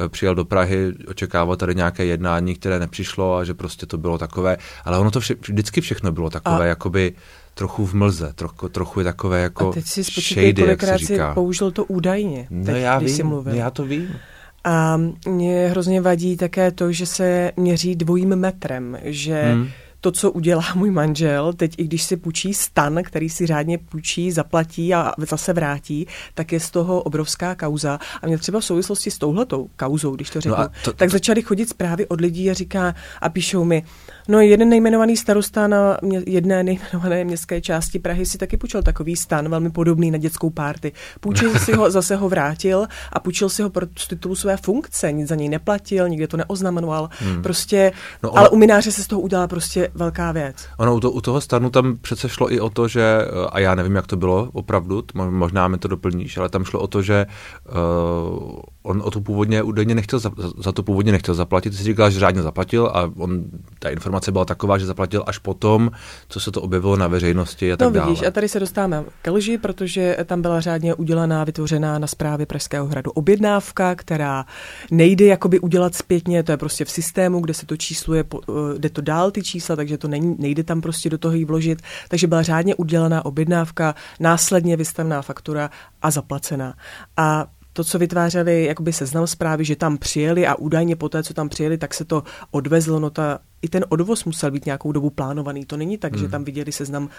uh, 0.00 0.08
přijel 0.08 0.34
do 0.34 0.44
Prahy 0.44 0.92
očekávat 1.08 1.58
tady 1.58 1.74
nějaké 1.74 2.04
jednání 2.04 2.45
jednání, 2.46 2.54
které 2.54 2.78
nepřišlo 2.78 3.36
a 3.36 3.44
že 3.44 3.54
prostě 3.54 3.86
to 3.86 3.98
bylo 3.98 4.18
takové, 4.18 4.56
ale 4.84 4.98
ono 4.98 5.10
to 5.10 5.20
vše, 5.20 5.34
vždycky 5.34 5.80
všechno 5.80 6.12
bylo 6.12 6.30
takové, 6.30 6.64
a... 6.64 6.66
jakoby 6.66 7.14
trochu 7.54 7.86
v 7.86 7.94
mlze, 7.94 8.32
trochu, 8.34 8.68
trochu 8.68 9.00
je 9.00 9.04
takové 9.04 9.40
jako 9.42 9.68
a 9.68 9.72
teď 9.72 9.86
si 9.86 10.02
shady, 10.02 10.62
jak 10.66 10.82
se 10.82 10.98
říká. 10.98 11.34
použil 11.34 11.70
to 11.70 11.84
údajně, 11.84 12.46
no 12.50 12.64
teď, 12.64 12.76
já 12.76 12.98
když 12.98 13.16
vím, 13.16 13.26
mluvil. 13.26 13.54
já 13.54 13.70
to 13.70 13.84
vím. 13.84 14.16
A 14.64 14.96
mě 15.28 15.68
hrozně 15.68 16.00
vadí 16.00 16.36
také 16.36 16.70
to, 16.70 16.92
že 16.92 17.06
se 17.06 17.52
měří 17.56 17.96
dvojím 17.96 18.36
metrem, 18.36 18.98
že 19.02 19.42
hmm 19.42 19.68
to, 20.06 20.12
co 20.12 20.30
udělá 20.30 20.64
můj 20.74 20.90
manžel, 20.90 21.52
teď 21.52 21.74
i 21.78 21.84
když 21.84 22.02
si 22.02 22.16
půjčí 22.16 22.54
stan, 22.54 23.02
který 23.02 23.28
si 23.28 23.46
řádně 23.46 23.78
půjčí, 23.78 24.32
zaplatí 24.32 24.94
a 24.94 25.12
zase 25.18 25.52
vrátí, 25.52 26.06
tak 26.34 26.52
je 26.52 26.60
z 26.60 26.70
toho 26.70 27.02
obrovská 27.02 27.54
kauza. 27.54 27.98
A 28.22 28.26
mě 28.26 28.38
třeba 28.38 28.60
v 28.60 28.64
souvislosti 28.64 29.10
s 29.10 29.18
touhletou 29.18 29.68
kauzou, 29.76 30.14
když 30.14 30.30
to 30.30 30.38
no 30.38 30.40
řeknu, 30.40 30.62
no 30.62 30.68
to, 30.84 30.92
tak 30.92 31.10
začaly 31.10 31.42
chodit 31.42 31.68
zprávy 31.68 32.06
od 32.06 32.20
lidí 32.20 32.50
a 32.50 32.54
říká 32.54 32.94
a 33.20 33.28
píšou 33.28 33.64
mi, 33.64 33.82
no 34.28 34.40
jeden 34.40 34.68
nejmenovaný 34.68 35.16
starosta 35.16 35.68
na 35.68 35.98
mě, 36.02 36.22
jedné 36.26 36.62
nejmenované 36.62 37.24
městské 37.24 37.60
části 37.60 37.98
Prahy 37.98 38.26
si 38.26 38.38
taky 38.38 38.56
půjčil 38.56 38.82
takový 38.82 39.16
stan, 39.16 39.48
velmi 39.48 39.70
podobný 39.70 40.10
na 40.10 40.18
dětskou 40.18 40.50
párty. 40.50 40.92
Půjčil 41.20 41.58
si 41.58 41.72
ho, 41.72 41.90
zase 41.90 42.16
ho 42.16 42.28
vrátil 42.28 42.86
a 43.12 43.20
půjčil 43.20 43.48
si 43.48 43.62
ho 43.62 43.70
pro 43.70 43.86
titulu 44.08 44.34
své 44.34 44.56
funkce, 44.56 45.12
nic 45.12 45.28
za 45.28 45.34
něj 45.34 45.48
neplatil, 45.48 46.08
nikde 46.08 46.26
to 46.26 46.36
neoznamenoval. 46.36 47.08
Hmm. 47.18 47.42
Prostě, 47.42 47.92
no 48.22 48.38
ale 48.38 48.48
u 48.48 48.56
mináře 48.56 48.92
se 48.92 49.02
z 49.02 49.06
toho 49.06 49.20
udělala 49.20 49.48
prostě 49.48 49.88
velká 49.94 50.32
věc. 50.32 50.56
Ono 50.78 50.94
u, 50.94 51.00
to, 51.00 51.10
u 51.10 51.20
toho 51.20 51.40
stanu 51.40 51.70
tam 51.70 51.96
přece 51.96 52.28
šlo 52.28 52.52
i 52.52 52.60
o 52.60 52.70
to, 52.70 52.88
že, 52.88 53.18
a 53.52 53.58
já 53.58 53.74
nevím, 53.74 53.94
jak 53.96 54.06
to 54.06 54.16
bylo 54.16 54.48
opravdu, 54.52 55.04
možná 55.14 55.68
mi 55.68 55.78
to 55.78 55.88
doplníš, 55.88 56.36
ale 56.36 56.48
tam 56.48 56.64
šlo 56.64 56.80
o 56.80 56.86
to, 56.86 57.02
že 57.02 57.26
uh, 57.68 58.60
on 58.82 59.02
o 59.04 59.10
to 59.10 59.20
původně 59.20 59.62
údajně 59.62 59.94
nechtěl, 59.94 60.18
za, 60.18 60.30
za 60.58 60.72
to 60.72 60.82
původně 60.82 61.12
nechtěl 61.12 61.34
zaplatit. 61.34 61.70
Ty 61.70 61.76
jsi 61.76 61.84
říkal, 61.84 62.10
že 62.10 62.20
řádně 62.20 62.42
zaplatil 62.42 62.86
a 62.86 63.10
on, 63.16 63.44
ta 63.78 63.88
informace 63.88 64.15
byla 64.32 64.44
taková, 64.44 64.78
že 64.78 64.86
zaplatil 64.86 65.24
až 65.26 65.38
potom, 65.38 65.90
co 66.28 66.40
se 66.40 66.50
to 66.50 66.62
objevilo 66.62 66.96
na 66.96 67.08
veřejnosti 67.08 67.72
a 67.72 67.76
tak 67.76 67.94
no, 67.94 68.00
vidíš, 68.00 68.20
dále. 68.20 68.28
a 68.28 68.30
tady 68.30 68.48
se 68.48 68.60
dostáváme 68.60 69.04
ke 69.22 69.30
lži, 69.30 69.58
protože 69.58 70.16
tam 70.24 70.42
byla 70.42 70.60
řádně 70.60 70.94
udělaná, 70.94 71.44
vytvořená 71.44 71.98
na 71.98 72.06
zprávě 72.06 72.46
Pražského 72.46 72.86
hradu 72.86 73.10
objednávka, 73.10 73.94
která 73.94 74.44
nejde 74.90 75.24
jakoby 75.24 75.60
udělat 75.60 75.94
zpětně, 75.94 76.42
to 76.42 76.52
je 76.52 76.56
prostě 76.56 76.84
v 76.84 76.90
systému, 76.90 77.40
kde 77.40 77.54
se 77.54 77.66
to 77.66 77.76
čísluje, 77.76 78.24
eh, 78.34 78.78
jde 78.78 78.90
to 78.90 79.00
dál 79.00 79.30
ty 79.30 79.42
čísla, 79.42 79.76
takže 79.76 79.98
to 79.98 80.08
není, 80.08 80.36
nejde 80.38 80.64
tam 80.64 80.80
prostě 80.80 81.10
do 81.10 81.18
toho 81.18 81.34
jí 81.34 81.44
vložit. 81.44 81.82
Takže 82.08 82.26
byla 82.26 82.42
řádně 82.42 82.74
udělaná 82.74 83.24
objednávka, 83.24 83.94
následně 84.20 84.76
vystavená 84.76 85.22
faktura 85.22 85.70
a 86.02 86.10
zaplacená. 86.10 86.74
A 87.16 87.46
to, 87.76 87.84
co 87.84 87.98
vytvářeli 87.98 88.64
jakoby 88.64 88.92
seznam 88.92 89.26
zprávy, 89.26 89.64
že 89.64 89.76
tam 89.76 89.98
přijeli 89.98 90.46
a 90.46 90.54
údajně 90.54 90.96
po 90.96 91.08
té, 91.08 91.22
co 91.22 91.34
tam 91.34 91.48
přijeli, 91.48 91.78
tak 91.78 91.94
se 91.94 92.04
to 92.04 92.22
odvezlo, 92.50 93.00
no 93.00 93.10
ta 93.10 93.38
i 93.62 93.68
ten 93.68 93.84
odvoz 93.88 94.24
musel 94.24 94.50
být 94.50 94.66
nějakou 94.66 94.92
dobu 94.92 95.10
plánovaný. 95.10 95.64
To 95.64 95.76
není 95.76 95.98
tak, 95.98 96.12
hmm. 96.12 96.22
že 96.22 96.28
tam 96.28 96.44
viděli 96.44 96.72
seznam 96.72 97.04
uh, 97.04 97.10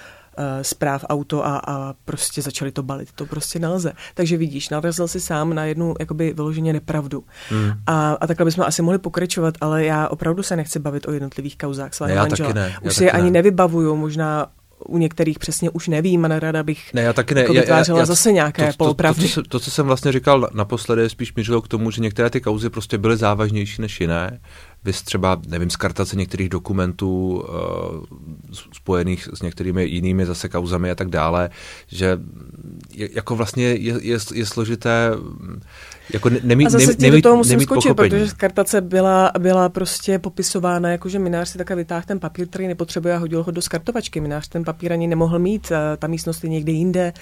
zpráv 0.62 1.06
auto 1.10 1.46
a, 1.46 1.62
a 1.68 1.94
prostě 2.06 2.42
začali 2.42 2.72
to 2.72 2.84
balit. 2.84 3.12
To 3.12 3.26
prostě 3.26 3.60
nelze. 3.60 3.94
Takže 4.14 4.38
vidíš, 4.38 4.70
narazil 4.70 5.08
si 5.08 5.20
sám 5.20 5.54
na 5.54 5.66
jednu 5.66 5.96
jakoby 6.00 6.34
vyloženě 6.34 6.74
nepravdu. 6.74 7.24
Hmm. 7.50 7.72
A, 7.88 8.18
a 8.22 8.28
takhle 8.28 8.46
bychom 8.46 8.64
asi 8.64 8.82
mohli 8.82 9.00
pokračovat, 9.00 9.54
ale 9.62 9.86
já 9.86 10.08
opravdu 10.08 10.44
se 10.44 10.56
nechci 10.56 10.80
bavit 10.80 11.08
o 11.08 11.12
jednotlivých 11.12 11.58
kauzách 11.58 11.94
svého 11.94 12.16
ne, 12.16 12.22
manžela. 12.22 12.54
Taky 12.54 12.60
ne, 12.60 12.78
už 12.82 12.96
si 12.96 13.04
je 13.04 13.12
ani 13.12 13.32
nevybavuju, 13.32 13.96
možná 13.96 14.48
u 14.86 14.98
některých 14.98 15.40
přesně 15.40 15.70
už 15.70 15.88
nevím 15.88 16.26
a 16.26 16.28
nerada 16.28 16.64
bych 16.64 16.94
ne, 16.94 17.02
já 17.02 17.14
taky 17.14 17.36
ne. 17.36 17.42
Jako 17.42 17.54
vytvářela 17.54 17.98
já, 17.98 18.02
já, 18.02 18.06
zase 18.06 18.32
nějaké 18.32 18.74
to, 18.78 18.94
to, 18.94 18.94
to, 18.94 19.14
to, 19.14 19.28
co, 19.28 19.44
to, 19.44 19.60
co 19.60 19.72
jsem 19.72 19.86
vlastně 19.86 20.12
říkal 20.12 20.50
naposledy, 20.54 21.10
spíš 21.10 21.34
mířilo 21.34 21.62
k 21.62 21.68
tomu, 21.68 21.92
že 21.92 22.02
některé 22.02 22.30
ty 22.30 22.42
kauzy 22.42 22.70
prostě 22.70 22.98
byly 22.98 23.18
závažnější 23.18 23.82
než 23.82 24.02
jiné. 24.02 24.40
Vy 24.84 24.94
třeba, 24.94 25.42
nevím, 25.48 25.70
skartace 25.70 26.16
některých 26.16 26.50
dokumentů 26.50 27.46
uh, 27.50 28.56
spojených 28.74 29.30
s 29.34 29.42
některými 29.42 29.86
jinými 29.86 30.26
zase 30.26 30.50
kauzami 30.50 30.92
a 30.92 30.96
tak 30.96 31.10
dále, 31.10 31.50
že 31.88 32.20
je, 32.94 33.10
jako 33.14 33.36
vlastně 33.36 33.66
je, 33.66 33.94
je, 34.02 34.18
je 34.34 34.46
složité 34.46 35.12
jako 36.14 36.30
nemít, 36.44 36.68
a 36.68 36.70
zase 36.70 36.96
nemít, 37.00 37.24
do 37.24 37.30
toho 37.30 37.38
musím 37.38 37.60
skočit, 37.60 37.84
pochopení. 37.84 38.10
protože 38.10 38.32
kartace 38.38 38.82
byla, 38.82 39.32
byla 39.40 39.70
prostě 39.70 40.20
popisována, 40.20 40.90
jako 40.90 41.10
že 41.10 41.20
minář 41.20 41.50
si 41.50 41.58
také 41.58 41.76
vytáhl 41.76 42.04
ten 42.08 42.20
papír, 42.20 42.48
který 42.48 42.68
nepotřebuje 42.68 43.14
a 43.14 43.18
hodil 43.18 43.44
ho 43.44 43.52
do 43.52 43.62
skartovačky. 43.62 44.20
Minář 44.20 44.48
ten 44.48 44.64
papír 44.64 44.94
ani 44.94 45.08
nemohl 45.08 45.40
mít, 45.40 45.72
ta 45.98 46.08
místnost 46.08 46.44
je 46.44 46.50
někde 46.50 46.72
jinde, 46.72 47.14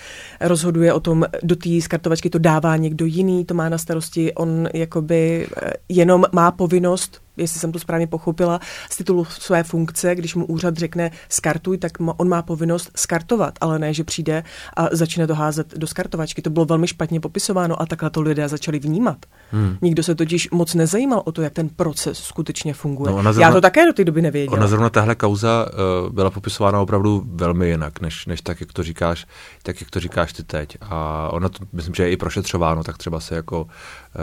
rozhoduje 0.42 0.94
o 0.94 1.00
tom, 1.00 1.26
do 1.44 1.56
té 1.56 1.82
skartovačky 1.82 2.30
to 2.30 2.40
dává 2.40 2.78
někdo 2.78 3.06
jiný, 3.06 3.46
to 3.46 3.54
má 3.54 3.70
na 3.70 3.78
starosti, 3.78 4.34
on 4.34 4.70
jakoby 4.74 5.48
eh, 5.64 5.72
jenom 5.90 6.26
má 6.32 6.52
povinnost 6.52 7.25
jestli 7.38 7.60
jsem 7.60 7.72
to 7.72 7.80
správně 7.80 8.08
pochopila, 8.08 8.60
z 8.90 8.98
titulu 8.98 9.26
své 9.26 9.64
funkce, 9.64 10.16
když 10.16 10.36
mu 10.36 10.46
úřad 10.46 10.78
řekne 10.78 11.12
skartuj, 11.30 11.78
tak 11.78 11.92
on 12.18 12.30
má 12.30 12.42
povinnost 12.42 12.92
skartovat, 12.96 13.54
ale 13.62 13.80
ne, 13.80 13.94
že 13.94 14.04
přijde 14.04 14.44
a 14.78 14.88
začne 14.92 15.28
to 15.28 15.36
házet 15.36 15.78
do 15.78 15.88
skartovačky. 15.88 16.42
To 16.42 16.50
bylo 16.50 16.66
velmi 16.66 16.88
špatně 16.88 17.20
popisováno 17.20 17.82
a 17.82 17.86
takhle 17.86 18.10
to 18.10 18.22
lidé 18.22 18.50
začali 18.50 18.80
vnímat. 18.80 19.18
Hmm. 19.52 19.78
Nikdo 19.82 20.04
se 20.04 20.16
totiž 20.16 20.50
moc 20.52 20.74
nezajímal 20.74 21.22
o 21.26 21.32
to, 21.32 21.42
jak 21.42 21.54
ten 21.54 21.70
proces 21.70 22.18
skutečně 22.18 22.74
funguje. 22.74 23.12
No 23.12 23.24
zrovna, 23.24 23.42
Já 23.42 23.52
to 23.52 23.62
také 23.62 23.86
do 23.86 23.94
té 23.94 24.04
doby 24.04 24.22
nevěděl. 24.22 24.54
Ona 24.54 24.68
zrovna 24.68 24.90
tahle 24.90 25.16
kauza 25.16 25.66
uh, 26.06 26.14
byla 26.14 26.30
popisována 26.30 26.80
opravdu 26.80 27.24
velmi 27.26 27.68
jinak, 27.68 28.02
než, 28.02 28.26
než 28.26 28.42
tak, 28.42 28.60
jak 28.60 28.74
to 28.74 28.84
říkáš, 28.84 29.26
tak, 29.64 29.82
jak 29.82 29.90
to 29.90 30.00
říkáš 30.00 30.34
ty 30.34 30.44
teď. 30.44 30.78
A 30.82 31.30
ona 31.32 31.50
to, 31.50 31.66
myslím, 31.74 31.96
že 31.96 32.04
je 32.04 32.12
i 32.12 32.18
prošetřováno, 32.18 32.84
tak 32.84 32.98
třeba 32.98 33.20
se 33.20 33.36
jako 33.36 33.62
uh, 33.62 33.70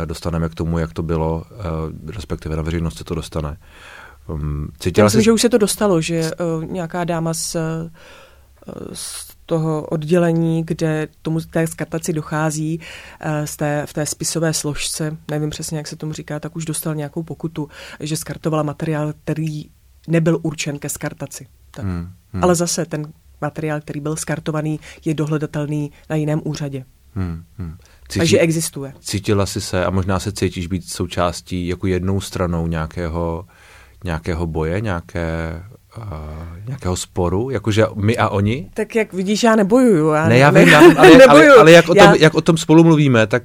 dostaneme 0.05 0.49
k 0.49 0.55
tomu, 0.55 0.79
jak 0.79 0.93
to 0.93 1.03
bylo, 1.03 1.45
uh, 1.51 2.11
respektive 2.11 2.57
na 2.57 2.63
veřejnosti 2.63 2.99
se 2.99 3.05
to 3.05 3.15
dostane. 3.15 3.57
Um, 4.29 4.69
cítila 4.79 5.07
Myslím, 5.07 5.21
jsi... 5.21 5.25
že 5.25 5.33
už 5.33 5.43
se 5.43 5.49
to 5.49 5.59
dostalo, 5.59 6.01
že 6.01 6.31
uh, 6.57 6.65
nějaká 6.65 7.05
dáma 7.05 7.35
z, 7.35 7.57
z 8.93 9.33
toho 9.47 9.83
oddělení, 9.83 10.65
kde 10.65 11.09
tomu 11.23 11.41
té 11.41 11.67
skartaci 11.67 12.13
dochází 12.13 12.81
z 13.45 13.57
té, 13.57 13.87
v 13.87 13.93
té 13.93 14.07
spisové 14.07 14.55
složce, 14.55 15.17
nevím 15.31 15.51
přesně, 15.51 15.79
jak 15.79 15.87
se 15.87 15.97
tomu 15.97 16.13
říká, 16.13 16.41
tak 16.41 16.57
už 16.57 16.65
dostal 16.65 16.95
nějakou 16.95 17.23
pokutu, 17.23 17.69
že 18.01 18.17
skartovala 18.17 18.63
materiál, 18.63 19.13
který 19.25 19.65
nebyl 20.09 20.39
určen 20.43 20.79
ke 20.79 20.89
skartaci. 20.89 21.47
Tak. 21.71 21.85
Hmm, 21.85 22.09
hmm. 22.33 22.45
Ale 22.45 22.55
zase 22.55 22.85
ten 22.87 23.13
materiál, 23.41 23.81
který 23.81 24.01
byl 24.01 24.17
skartovaný, 24.17 24.81
je 25.05 25.15
dohledatelný 25.15 25.93
na 26.11 26.17
jiném 26.17 26.41
úřadě. 26.45 26.85
Hmm, 27.15 27.45
hmm. 27.59 27.77
Cítí, 28.13 28.19
Takže 28.19 28.39
existuje. 28.39 28.93
Cítila 29.01 29.47
jsi 29.47 29.61
se 29.61 29.85
a 29.85 29.91
možná 29.91 30.19
se 30.19 30.33
cítíš 30.33 30.67
být 30.67 30.89
součástí 30.89 31.69
jako 31.69 31.87
jednou 31.87 32.21
stranou 32.21 32.67
nějakého, 32.67 33.45
nějakého 34.05 34.47
boje, 34.47 34.81
nějaké, 34.81 35.63
uh, 35.99 36.05
nějakého 36.67 36.97
sporu, 36.97 37.51
jakože 37.51 37.87
my 37.95 38.17
a 38.17 38.29
oni? 38.29 38.71
Tak 38.75 38.95
jak 38.95 39.13
vidíš, 39.13 39.43
já 39.43 39.57
nebojuju. 39.57 40.09
Já 40.09 40.29
ne, 40.29 40.39
já 40.39 40.51
vím, 40.61 40.75
ale, 40.75 41.13
jak, 41.13 41.29
ale, 41.29 41.49
ale 41.49 41.73
jak, 41.73 41.89
o 41.89 41.95
tom, 41.95 42.05
já, 42.05 42.15
jak 42.17 42.35
o 42.35 42.41
tom 42.41 42.57
spolu 42.57 42.85
mluvíme, 42.85 43.27
tak... 43.27 43.43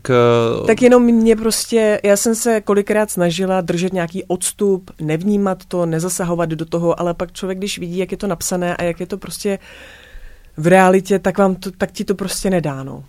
Uh... 0.59 0.67
Tak 0.67 0.81
jenom 0.81 1.03
mě 1.03 1.35
prostě, 1.35 2.01
já 2.03 2.17
jsem 2.17 2.35
se 2.35 2.61
kolikrát 2.61 3.11
snažila 3.11 3.61
držet 3.61 3.93
nějaký 3.93 4.23
odstup, 4.23 4.91
nevnímat 5.01 5.65
to, 5.65 5.85
nezasahovat 5.85 6.49
do 6.49 6.65
toho, 6.65 6.99
ale 6.99 7.13
pak 7.13 7.31
člověk, 7.31 7.57
když 7.57 7.79
vidí, 7.79 7.97
jak 7.97 8.11
je 8.11 8.17
to 8.17 8.27
napsané 8.27 8.75
a 8.75 8.83
jak 8.83 8.99
je 8.99 9.07
to 9.07 9.17
prostě 9.17 9.59
v 10.57 10.67
realitě, 10.67 11.19
tak, 11.19 11.37
vám 11.37 11.55
to, 11.55 11.71
tak 11.71 11.91
ti 11.91 12.03
to 12.03 12.15
prostě 12.15 12.49
nedá, 12.49 12.83
no. 12.83 13.03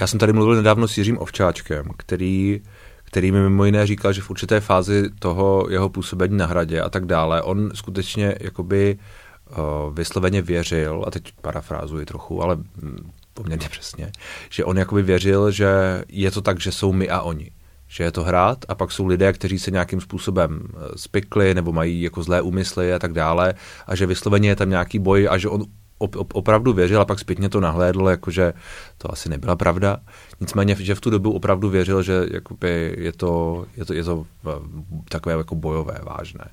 Já 0.00 0.06
jsem 0.06 0.18
tady 0.18 0.32
mluvil 0.32 0.56
nedávno 0.56 0.88
s 0.88 0.98
Jiřím 0.98 1.18
Ovčáčkem, 1.18 1.84
který, 1.96 2.60
který 3.04 3.32
mi 3.32 3.40
mimo 3.40 3.64
jiné 3.64 3.86
říkal, 3.86 4.12
že 4.12 4.20
v 4.20 4.30
určité 4.30 4.60
fázi 4.60 5.10
toho 5.18 5.66
jeho 5.70 5.88
působení 5.88 6.36
na 6.36 6.46
hradě 6.46 6.80
a 6.80 6.88
tak 6.88 7.06
dále, 7.06 7.42
on 7.42 7.70
skutečně 7.74 8.34
jakoby 8.40 8.98
uh, 9.50 9.94
vysloveně 9.94 10.42
věřil, 10.42 11.04
a 11.06 11.10
teď 11.10 11.32
parafrázuji 11.40 12.06
trochu, 12.06 12.42
ale 12.42 12.56
hm, 12.56 13.10
poměrně 13.34 13.68
přesně, 13.70 14.12
že 14.50 14.64
on 14.64 14.78
jakoby 14.78 15.02
věřil, 15.02 15.50
že 15.50 15.68
je 16.08 16.30
to 16.30 16.40
tak, 16.40 16.60
že 16.60 16.72
jsou 16.72 16.92
my 16.92 17.08
a 17.08 17.20
oni. 17.20 17.50
Že 17.90 18.04
je 18.04 18.12
to 18.12 18.24
hrát 18.24 18.64
a 18.68 18.74
pak 18.74 18.92
jsou 18.92 19.06
lidé, 19.06 19.32
kteří 19.32 19.58
se 19.58 19.70
nějakým 19.70 20.00
způsobem 20.00 20.60
eh, 20.68 20.78
spikli 20.96 21.54
nebo 21.54 21.72
mají 21.72 22.02
jako 22.02 22.22
zlé 22.22 22.42
úmysly 22.42 22.94
a 22.94 22.98
tak 22.98 23.12
dále 23.12 23.54
a 23.86 23.96
že 23.96 24.06
vysloveně 24.06 24.48
je 24.48 24.56
tam 24.56 24.70
nějaký 24.70 24.98
boj 24.98 25.28
a 25.30 25.38
že 25.38 25.48
on 25.48 25.64
op, 25.98 26.16
op, 26.16 26.34
opravdu 26.34 26.72
věřil 26.72 27.00
a 27.00 27.04
pak 27.04 27.18
zpětně 27.18 27.48
to 27.48 27.60
nahlédl, 27.60 28.08
jakože 28.08 28.52
to 28.98 29.12
asi 29.12 29.28
nebyla 29.28 29.56
pravda. 29.56 29.96
Nicméně, 30.40 30.76
že 30.78 30.94
v 30.94 31.00
tu 31.00 31.10
dobu 31.10 31.32
opravdu 31.32 31.70
věřil, 31.70 32.02
že 32.02 32.26
jakoby 32.30 32.94
je 32.98 33.12
to, 33.12 33.64
je 33.76 33.84
to, 33.84 33.94
je 33.94 34.04
to 34.04 34.26
takové 35.08 35.32
jako 35.32 35.54
bojové, 35.54 35.98
vážné. 36.02 36.44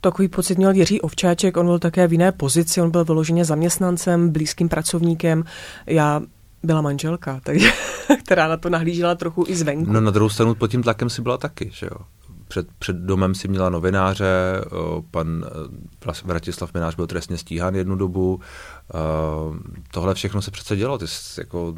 Takový 0.00 0.28
pocit 0.28 0.58
měl 0.58 0.72
Jiří 0.72 1.00
Ovčáček, 1.00 1.56
on 1.56 1.66
byl 1.66 1.78
také 1.78 2.06
v 2.06 2.12
jiné 2.12 2.32
pozici, 2.32 2.80
on 2.80 2.90
byl 2.90 3.04
vyloženě 3.04 3.44
zaměstnancem, 3.44 4.30
blízkým 4.30 4.68
pracovníkem. 4.68 5.44
Já 5.86 6.20
byla 6.62 6.80
manželka, 6.80 7.40
takže, 7.44 7.70
která 8.24 8.48
na 8.48 8.56
to 8.56 8.70
nahlížela 8.70 9.14
trochu 9.14 9.44
i 9.48 9.56
zvenku. 9.56 9.92
No 9.92 10.00
na 10.00 10.10
druhou 10.10 10.28
stranu 10.28 10.54
pod 10.54 10.70
tím 10.70 10.82
tlakem 10.82 11.10
si 11.10 11.22
byla 11.22 11.38
taky, 11.38 11.70
že 11.72 11.86
jo 11.86 11.96
před, 12.52 12.66
před 12.78 12.96
domem 12.96 13.34
si 13.34 13.48
měla 13.48 13.70
novináře, 13.70 14.64
pan 15.10 15.44
eh, 16.06 16.12
Vratislav 16.24 16.74
Minář 16.74 16.96
byl 16.96 17.06
trestně 17.06 17.38
stíhán 17.38 17.74
jednu 17.74 17.96
dobu. 17.96 18.40
Eh, 18.40 18.98
tohle 19.90 20.14
všechno 20.14 20.42
se 20.42 20.50
přece 20.50 20.76
dělo. 20.76 20.98
Ty 20.98 21.06
jsi, 21.06 21.40
jako, 21.40 21.74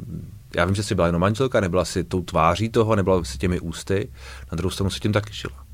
já 0.57 0.64
vím, 0.64 0.75
že 0.75 0.83
jsi 0.83 0.95
byla 0.95 1.07
jenom 1.07 1.21
manželka, 1.21 1.61
nebyla 1.61 1.85
si 1.85 2.04
tou 2.04 2.23
tváří 2.23 2.69
toho, 2.69 2.97
nebyla 2.97 3.25
si 3.25 3.38
těmi 3.38 3.61
ústy. 3.61 4.12
Na 4.52 4.57
druhou 4.57 4.71
stranu 4.71 4.90
si 4.90 5.00
tím 5.00 5.12
taky 5.12 5.33
žila. 5.33 5.64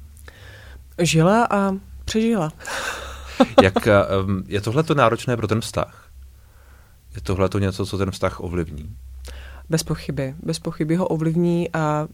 Žila 0.98 1.46
a 1.50 1.72
přežila. 2.04 2.52
Jak, 3.62 3.86
eh, 3.86 4.04
je 4.46 4.60
tohle 4.60 4.82
to 4.82 4.94
náročné 4.94 5.36
pro 5.36 5.48
ten 5.48 5.60
vztah? 5.60 6.08
Je 7.14 7.20
tohle 7.20 7.48
to 7.48 7.58
něco, 7.58 7.86
co 7.86 7.98
ten 7.98 8.10
vztah 8.10 8.40
ovlivní? 8.40 8.96
Bez 9.70 9.82
pochyby. 9.82 10.34
Bez 10.42 10.58
pochyby 10.58 10.96
ho 10.96 11.06
ovlivní 11.06 11.72
a 11.72 12.08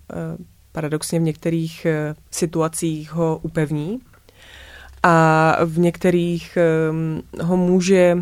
paradoxně 0.76 1.18
v 1.18 1.22
některých 1.22 1.86
eh, 1.86 2.14
situacích 2.30 3.12
ho 3.12 3.40
upevní 3.42 4.00
a 5.02 5.56
v 5.64 5.78
některých 5.78 6.56
ehm, 6.56 7.22
ho 7.42 7.56
může 7.56 8.16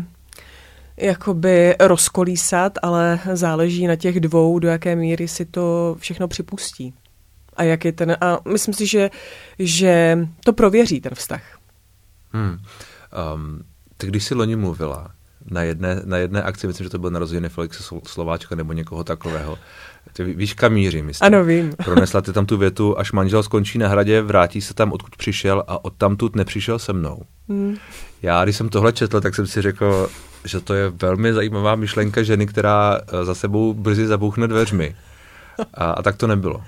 jakoby 0.97 1.75
rozkolísat, 1.79 2.77
ale 2.81 3.19
záleží 3.33 3.87
na 3.87 3.95
těch 3.95 4.19
dvou, 4.19 4.59
do 4.59 4.67
jaké 4.67 4.95
míry 4.95 5.27
si 5.27 5.45
to 5.45 5.95
všechno 5.99 6.27
připustí. 6.27 6.93
A 7.55 7.63
jak 7.63 7.85
je 7.85 7.91
ten, 7.91 8.17
a 8.21 8.39
myslím 8.51 8.73
si, 8.73 8.87
že, 8.87 9.09
že 9.59 10.19
to 10.45 10.53
prověří 10.53 11.01
ten 11.01 11.15
vztah. 11.15 11.43
Hmm. 12.31 12.57
Um, 13.35 13.63
tak 13.97 14.09
když 14.09 14.23
jsi 14.23 14.35
loni 14.35 14.55
mluvila 14.55 15.11
na 15.51 15.63
jedné, 15.63 16.01
na 16.05 16.17
jedné 16.17 16.43
akci, 16.43 16.67
myslím, 16.67 16.83
že 16.83 16.89
to 16.89 16.99
byl 16.99 17.09
narozeniny 17.09 17.49
Felixe 17.49 17.83
Slováčka 18.07 18.55
nebo 18.55 18.73
někoho 18.73 19.03
takového, 19.03 19.57
ty 20.13 20.23
víš, 20.23 20.53
kam 20.53 20.73
míří, 20.73 21.01
myslím. 21.01 21.25
Ano, 21.25 21.43
vím. 21.43 21.73
Pronesla 21.85 22.21
ty 22.21 22.33
tam 22.33 22.45
tu 22.45 22.57
větu, 22.57 22.99
až 22.99 23.11
manžel 23.11 23.43
skončí 23.43 23.77
na 23.77 23.87
hradě, 23.87 24.21
vrátí 24.21 24.61
se 24.61 24.73
tam, 24.73 24.91
odkud 24.91 25.15
přišel 25.15 25.63
a 25.67 25.85
odtamtud 25.85 26.35
nepřišel 26.35 26.79
se 26.79 26.93
mnou. 26.93 27.21
Hmm. 27.49 27.77
Já, 28.21 28.43
když 28.43 28.55
jsem 28.55 28.69
tohle 28.69 28.93
četl, 28.93 29.21
tak 29.21 29.35
jsem 29.35 29.47
si 29.47 29.61
řekl, 29.61 30.09
že 30.45 30.59
to 30.59 30.73
je 30.73 30.89
velmi 30.89 31.33
zajímavá 31.33 31.75
myšlenka 31.75 32.23
ženy, 32.23 32.47
která 32.47 32.99
eh, 33.01 33.25
za 33.25 33.35
sebou 33.35 33.73
brzy 33.73 34.07
zabouchne 34.07 34.47
dveřmi. 34.47 34.95
A, 35.73 35.91
a 35.91 36.01
tak 36.01 36.15
to 36.15 36.27
nebylo. 36.27 36.63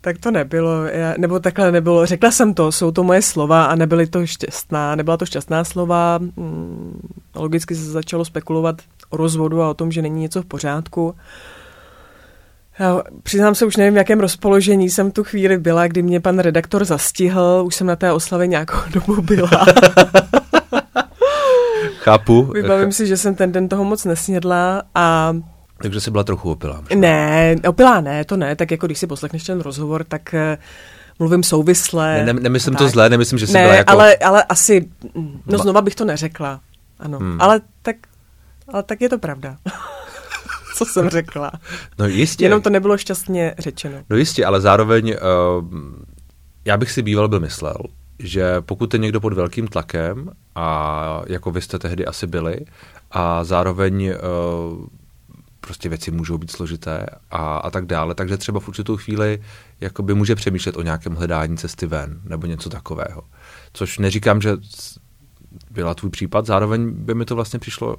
Tak 0.00 0.18
to 0.18 0.30
nebylo, 0.30 0.84
já, 0.84 1.14
nebo 1.18 1.40
takhle 1.40 1.72
nebylo. 1.72 2.06
Řekla 2.06 2.30
jsem 2.30 2.54
to, 2.54 2.72
jsou 2.72 2.90
to 2.90 3.04
moje 3.04 3.22
slova 3.22 3.64
a 3.64 3.74
nebyly 3.74 4.06
to 4.06 4.26
šťastná, 4.26 4.94
nebyla 4.94 5.16
to 5.16 5.26
šťastná 5.26 5.64
slova. 5.64 6.16
Hmm, 6.16 7.08
logicky 7.34 7.74
se 7.74 7.84
začalo 7.84 8.24
spekulovat 8.24 8.76
o 9.10 9.16
rozvodu 9.16 9.62
a 9.62 9.70
o 9.70 9.74
tom, 9.74 9.92
že 9.92 10.02
není 10.02 10.20
něco 10.20 10.42
v 10.42 10.46
pořádku. 10.46 11.14
Já 11.16 11.24
přiznám 13.22 13.54
se, 13.54 13.66
už 13.66 13.76
nevím, 13.76 13.94
v 13.94 13.96
jakém 13.96 14.20
rozpoložení 14.20 14.90
jsem 14.90 15.10
tu 15.10 15.24
chvíli 15.24 15.58
byla, 15.58 15.86
kdy 15.86 16.02
mě 16.02 16.20
pan 16.20 16.38
redaktor 16.38 16.84
zastihl, 16.84 17.62
už 17.66 17.74
jsem 17.74 17.86
na 17.86 17.96
té 17.96 18.12
oslavě 18.12 18.46
nějakou 18.46 18.78
dobu 18.92 19.22
byla. 19.22 19.50
Chápu. 21.98 22.42
Vybavím 22.42 22.92
si, 22.92 23.06
že 23.06 23.16
jsem 23.16 23.34
ten 23.34 23.52
den 23.52 23.68
toho 23.68 23.84
moc 23.84 24.04
nesnědla 24.04 24.82
a 24.94 25.36
takže 25.82 26.00
jsi 26.00 26.10
byla 26.10 26.24
trochu 26.24 26.50
opilá. 26.50 26.82
Ne, 26.94 27.56
opilá 27.68 28.00
ne, 28.00 28.24
to 28.24 28.36
ne. 28.36 28.56
Tak 28.56 28.70
jako 28.70 28.86
když 28.86 28.98
si 28.98 29.06
poslechneš 29.06 29.44
ten 29.44 29.60
rozhovor, 29.60 30.04
tak 30.04 30.34
eh, 30.34 30.58
mluvím 31.18 31.42
souvisle. 31.42 32.24
Ne, 32.24 32.32
ne, 32.32 32.40
nemyslím 32.40 32.74
to 32.74 32.88
zlé, 32.88 33.08
nemyslím, 33.08 33.38
že 33.38 33.46
jsi 33.46 33.52
ne, 33.52 33.62
byla 33.62 33.74
jako... 33.74 33.92
ale, 33.92 34.16
ale 34.16 34.42
asi, 34.42 34.88
no 35.46 35.58
znova 35.58 35.82
bych 35.82 35.94
to 35.94 36.04
neřekla. 36.04 36.60
Ano, 36.98 37.18
hmm. 37.18 37.40
ale 37.40 37.60
tak, 37.82 37.96
ale 38.68 38.82
tak 38.82 39.00
je 39.00 39.08
to 39.08 39.18
pravda. 39.18 39.56
Co 40.80 40.84
jsem 40.84 41.08
řekla. 41.08 41.52
No 41.98 42.06
jistě. 42.06 42.44
Jenom 42.44 42.62
to 42.62 42.70
nebylo 42.70 42.98
šťastně 42.98 43.54
řečeno. 43.58 43.98
No 44.10 44.16
jistě, 44.16 44.44
ale 44.44 44.60
zároveň 44.60 45.14
uh, 45.58 45.64
já 46.64 46.76
bych 46.76 46.90
si 46.90 47.02
býval 47.02 47.28
byl 47.28 47.40
myslel, 47.40 47.76
že 48.18 48.60
pokud 48.60 48.94
je 48.94 49.00
někdo 49.00 49.20
pod 49.20 49.32
velkým 49.32 49.68
tlakem, 49.68 50.30
a 50.54 51.22
jako 51.26 51.50
vy 51.50 51.62
jste 51.62 51.78
tehdy 51.78 52.06
asi 52.06 52.26
byli, 52.26 52.60
a 53.10 53.44
zároveň 53.44 54.04
uh, 54.04 54.86
prostě 55.60 55.88
věci 55.88 56.10
můžou 56.10 56.38
být 56.38 56.50
složité 56.50 57.06
a, 57.30 57.56
a 57.56 57.70
tak 57.70 57.86
dále, 57.86 58.14
takže 58.14 58.36
třeba 58.36 58.60
v 58.60 58.68
určitou 58.68 58.96
chvíli 58.96 59.42
jakoby 59.80 60.14
může 60.14 60.34
přemýšlet 60.34 60.76
o 60.76 60.82
nějakém 60.82 61.14
hledání 61.14 61.56
cesty 61.56 61.86
ven 61.86 62.20
nebo 62.24 62.46
něco 62.46 62.70
takového. 62.70 63.22
Což 63.72 63.98
neříkám, 63.98 64.40
že 64.40 64.56
byla 65.70 65.94
tvůj 65.94 66.10
případ, 66.10 66.46
zároveň 66.46 66.90
by 66.90 67.14
mi 67.14 67.24
to 67.24 67.34
vlastně 67.34 67.58
přišlo 67.58 67.96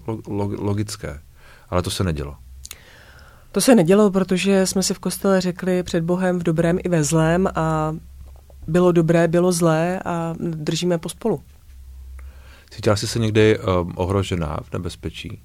logické, 0.57 1.19
ale 1.69 1.81
to 1.81 1.89
se 1.89 2.03
nedělo. 2.03 2.35
To 3.51 3.61
se 3.61 3.75
nedělo, 3.75 4.11
protože 4.11 4.65
jsme 4.65 4.83
si 4.83 4.93
v 4.93 4.99
kostele 4.99 5.41
řekli 5.41 5.83
před 5.83 6.03
Bohem 6.03 6.39
v 6.39 6.43
dobrém 6.43 6.79
i 6.83 6.89
ve 6.89 7.03
zlém 7.03 7.47
a 7.55 7.95
bylo 8.67 8.91
dobré, 8.91 9.27
bylo 9.27 9.51
zlé 9.51 9.99
a 10.05 10.35
držíme 10.39 10.97
pospolu. 10.97 11.41
Cítila 12.69 12.95
jsi 12.95 13.07
se 13.07 13.19
někdy 13.19 13.59
um, 13.59 13.93
ohrožená 13.95 14.59
v 14.63 14.73
nebezpečí? 14.73 15.41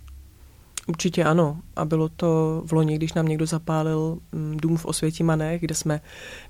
Určitě 0.87 1.25
ano. 1.25 1.59
A 1.77 1.85
bylo 1.85 2.09
to 2.09 2.63
v 2.67 2.73
loni, 2.73 2.97
když 2.97 3.13
nám 3.13 3.29
někdo 3.29 3.47
zapálil 3.47 3.99
um, 3.99 4.57
dům 4.57 4.77
v 4.77 4.85
Osvětimanech, 4.85 5.61
kde 5.61 5.75
jsme 5.75 6.01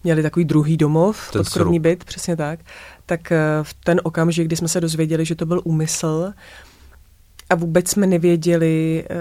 měli 0.05 0.23
takový 0.23 0.45
druhý 0.45 0.77
domov, 0.77 1.31
ten 1.33 1.45
podkrovní 1.45 1.81
byt, 1.81 2.05
přesně 2.05 2.37
tak. 2.37 2.61
Tak 3.07 3.21
uh, 3.31 3.37
v 3.63 3.75
ten 3.75 4.01
okamžik, 4.05 4.47
kdy 4.47 4.57
jsme 4.57 4.69
se 4.69 4.81
dozvěděli, 4.81 5.25
že 5.25 5.35
to 5.35 5.47
byl 5.47 5.61
úmysl, 5.65 6.33
a 7.51 7.55
vůbec 7.55 7.91
jsme 7.91 8.07
nevěděli, 8.07 9.05
eh, 9.11 9.15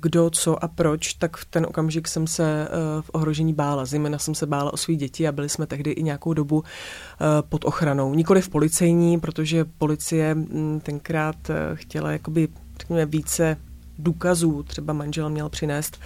kdo, 0.00 0.30
co 0.30 0.64
a 0.64 0.68
proč, 0.68 1.14
tak 1.14 1.36
v 1.36 1.44
ten 1.44 1.66
okamžik 1.66 2.08
jsem 2.08 2.26
se 2.26 2.68
eh, 2.68 2.68
v 3.02 3.10
ohrožení 3.12 3.54
bála. 3.54 3.84
Zejména 3.84 4.18
jsem 4.18 4.34
se 4.34 4.46
bála 4.46 4.72
o 4.72 4.76
svý 4.76 4.96
děti 4.96 5.28
a 5.28 5.32
byli 5.32 5.48
jsme 5.48 5.66
tehdy 5.66 5.90
i 5.90 6.02
nějakou 6.02 6.34
dobu 6.34 6.64
eh, 6.64 7.24
pod 7.48 7.64
ochranou. 7.64 8.14
Nikoli 8.14 8.42
v 8.42 8.48
policejní, 8.48 9.20
protože 9.20 9.64
policie 9.64 10.34
hm, 10.34 10.80
tenkrát 10.82 11.36
chtěla 11.74 12.12
jakoby, 12.12 12.48
řekněme, 12.78 13.06
více 13.06 13.56
důkazů. 13.98 14.62
Třeba 14.62 14.92
manžel 14.92 15.30
měl 15.30 15.48
přinést 15.48 15.98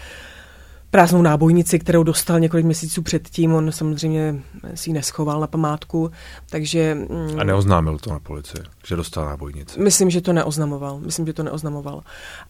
prázdnou 0.90 1.22
nábojnici, 1.22 1.78
kterou 1.78 2.02
dostal 2.02 2.40
několik 2.40 2.66
měsíců 2.66 3.02
předtím. 3.02 3.52
On 3.52 3.72
samozřejmě 3.72 4.42
si 4.74 4.90
ji 4.90 4.94
neschoval 4.94 5.40
na 5.40 5.46
památku, 5.46 6.10
takže... 6.50 6.94
Mm, 6.94 7.40
a 7.40 7.44
neoznámil 7.44 7.98
to 7.98 8.10
na 8.10 8.18
policii, 8.18 8.60
že 8.86 8.96
dostal 8.96 9.26
nábojnici? 9.26 9.80
Myslím, 9.80 10.10
že 10.10 10.20
to 10.20 10.32
neoznamoval. 10.32 11.00
Myslím, 11.00 11.26
že 11.26 11.32
to 11.32 11.42
neoznamoval. 11.42 12.02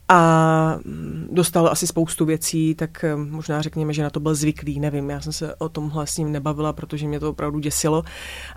A 0.07 0.79
mm, 0.85 1.27
dostal 1.31 1.67
asi 1.67 1.87
spoustu 1.87 2.25
věcí, 2.25 2.75
tak 2.75 3.03
eh, 3.03 3.15
možná 3.15 3.61
řekněme, 3.61 3.93
že 3.93 4.03
na 4.03 4.09
to 4.09 4.19
byl 4.19 4.35
zvyklý, 4.35 4.79
nevím. 4.79 5.09
Já 5.09 5.21
jsem 5.21 5.33
se 5.33 5.55
o 5.55 5.69
tomhle 5.69 6.07
s 6.07 6.17
ním 6.17 6.31
nebavila, 6.31 6.73
protože 6.73 7.07
mě 7.07 7.19
to 7.19 7.29
opravdu 7.29 7.59
děsilo. 7.59 8.03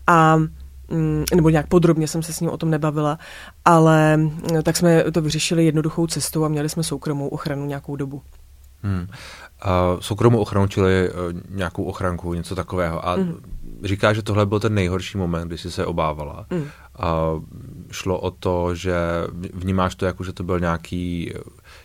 A 0.06 0.36
mm, 0.90 1.24
nebo 1.34 1.48
nějak 1.48 1.66
podrobně 1.66 2.08
jsem 2.08 2.22
se 2.22 2.32
s 2.32 2.40
ním 2.40 2.50
o 2.50 2.56
tom 2.56 2.70
nebavila, 2.70 3.18
ale 3.64 4.20
tak 4.62 4.76
jsme 4.76 5.04
to 5.12 5.22
vyřešili 5.22 5.64
jednoduchou 5.64 6.06
cestou 6.06 6.44
a 6.44 6.48
měli 6.48 6.68
jsme 6.68 6.82
soukromou 6.82 7.28
ochranu 7.28 7.66
nějakou 7.66 7.96
dobu. 7.96 8.22
Hmm 8.82 9.06
a 9.62 9.96
soukromou 10.00 10.38
ochranu, 10.38 10.66
čili 10.66 11.10
uh, 11.10 11.16
nějakou 11.50 11.84
ochranku, 11.84 12.34
něco 12.34 12.54
takového. 12.54 13.08
A 13.08 13.16
mm. 13.16 13.34
říká, 13.84 14.12
že 14.12 14.22
tohle 14.22 14.46
byl 14.46 14.60
ten 14.60 14.74
nejhorší 14.74 15.18
moment, 15.18 15.48
kdy 15.48 15.58
jsi 15.58 15.70
se 15.70 15.86
obávala. 15.86 16.46
Mm. 16.50 16.64
A 16.98 17.40
šlo 17.90 18.20
o 18.20 18.30
to, 18.30 18.74
že 18.74 18.94
vnímáš 19.54 19.94
to 19.94 20.06
jako, 20.06 20.24
že 20.24 20.32
to 20.32 20.44
byl 20.44 20.60
nějaký, 20.60 21.34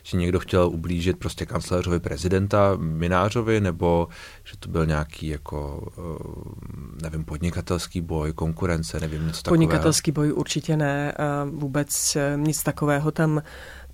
že 0.04 0.18
někdo 0.18 0.40
chtěl 0.40 0.68
ublížit 0.68 1.20
prostě 1.20 1.46
kancléřovi 1.46 2.00
prezidenta 2.00 2.72
Minářovi, 2.78 3.62
nebo 3.62 4.08
že 4.44 4.58
to 4.60 4.70
byl 4.70 4.86
nějaký 4.86 5.28
jako, 5.28 5.88
uh, 5.98 6.54
nevím, 7.02 7.24
podnikatelský 7.24 8.02
boj, 8.02 8.34
konkurence, 8.34 9.00
nevím, 9.00 9.28
něco 9.28 9.42
takového. 9.42 9.52
Podnikatelský 9.52 10.12
boj 10.12 10.34
určitě 10.34 10.78
ne, 10.78 11.14
vůbec 11.52 12.16
eh, 12.16 12.34
nic 12.38 12.64
takového 12.64 13.12
tam 13.12 13.42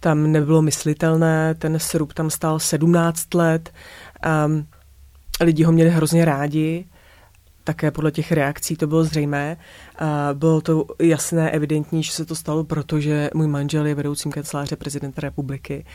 tam 0.01 0.31
nebylo 0.31 0.61
myslitelné, 0.61 1.55
ten 1.55 1.79
srub 1.79 2.13
tam 2.13 2.29
stál 2.29 2.59
17 2.59 3.33
let, 3.33 3.73
um, 4.45 4.67
lidi 5.41 5.63
ho 5.63 5.71
měli 5.71 5.89
hrozně 5.89 6.25
rádi, 6.25 6.85
také 7.63 7.91
podle 7.91 8.11
těch 8.11 8.31
reakcí 8.31 8.75
to 8.75 8.87
bylo 8.87 9.03
zřejmé. 9.03 9.57
Uh, 10.01 10.07
bylo 10.33 10.61
to 10.61 10.85
jasné, 11.01 11.51
evidentní, 11.51 12.03
že 12.03 12.11
se 12.11 12.25
to 12.25 12.35
stalo, 12.35 12.63
protože 12.63 13.29
můj 13.33 13.47
manžel 13.47 13.85
je 13.85 13.95
vedoucím 13.95 14.31
kanceláře 14.31 14.75
prezidenta 14.75 15.21
republiky. 15.21 15.85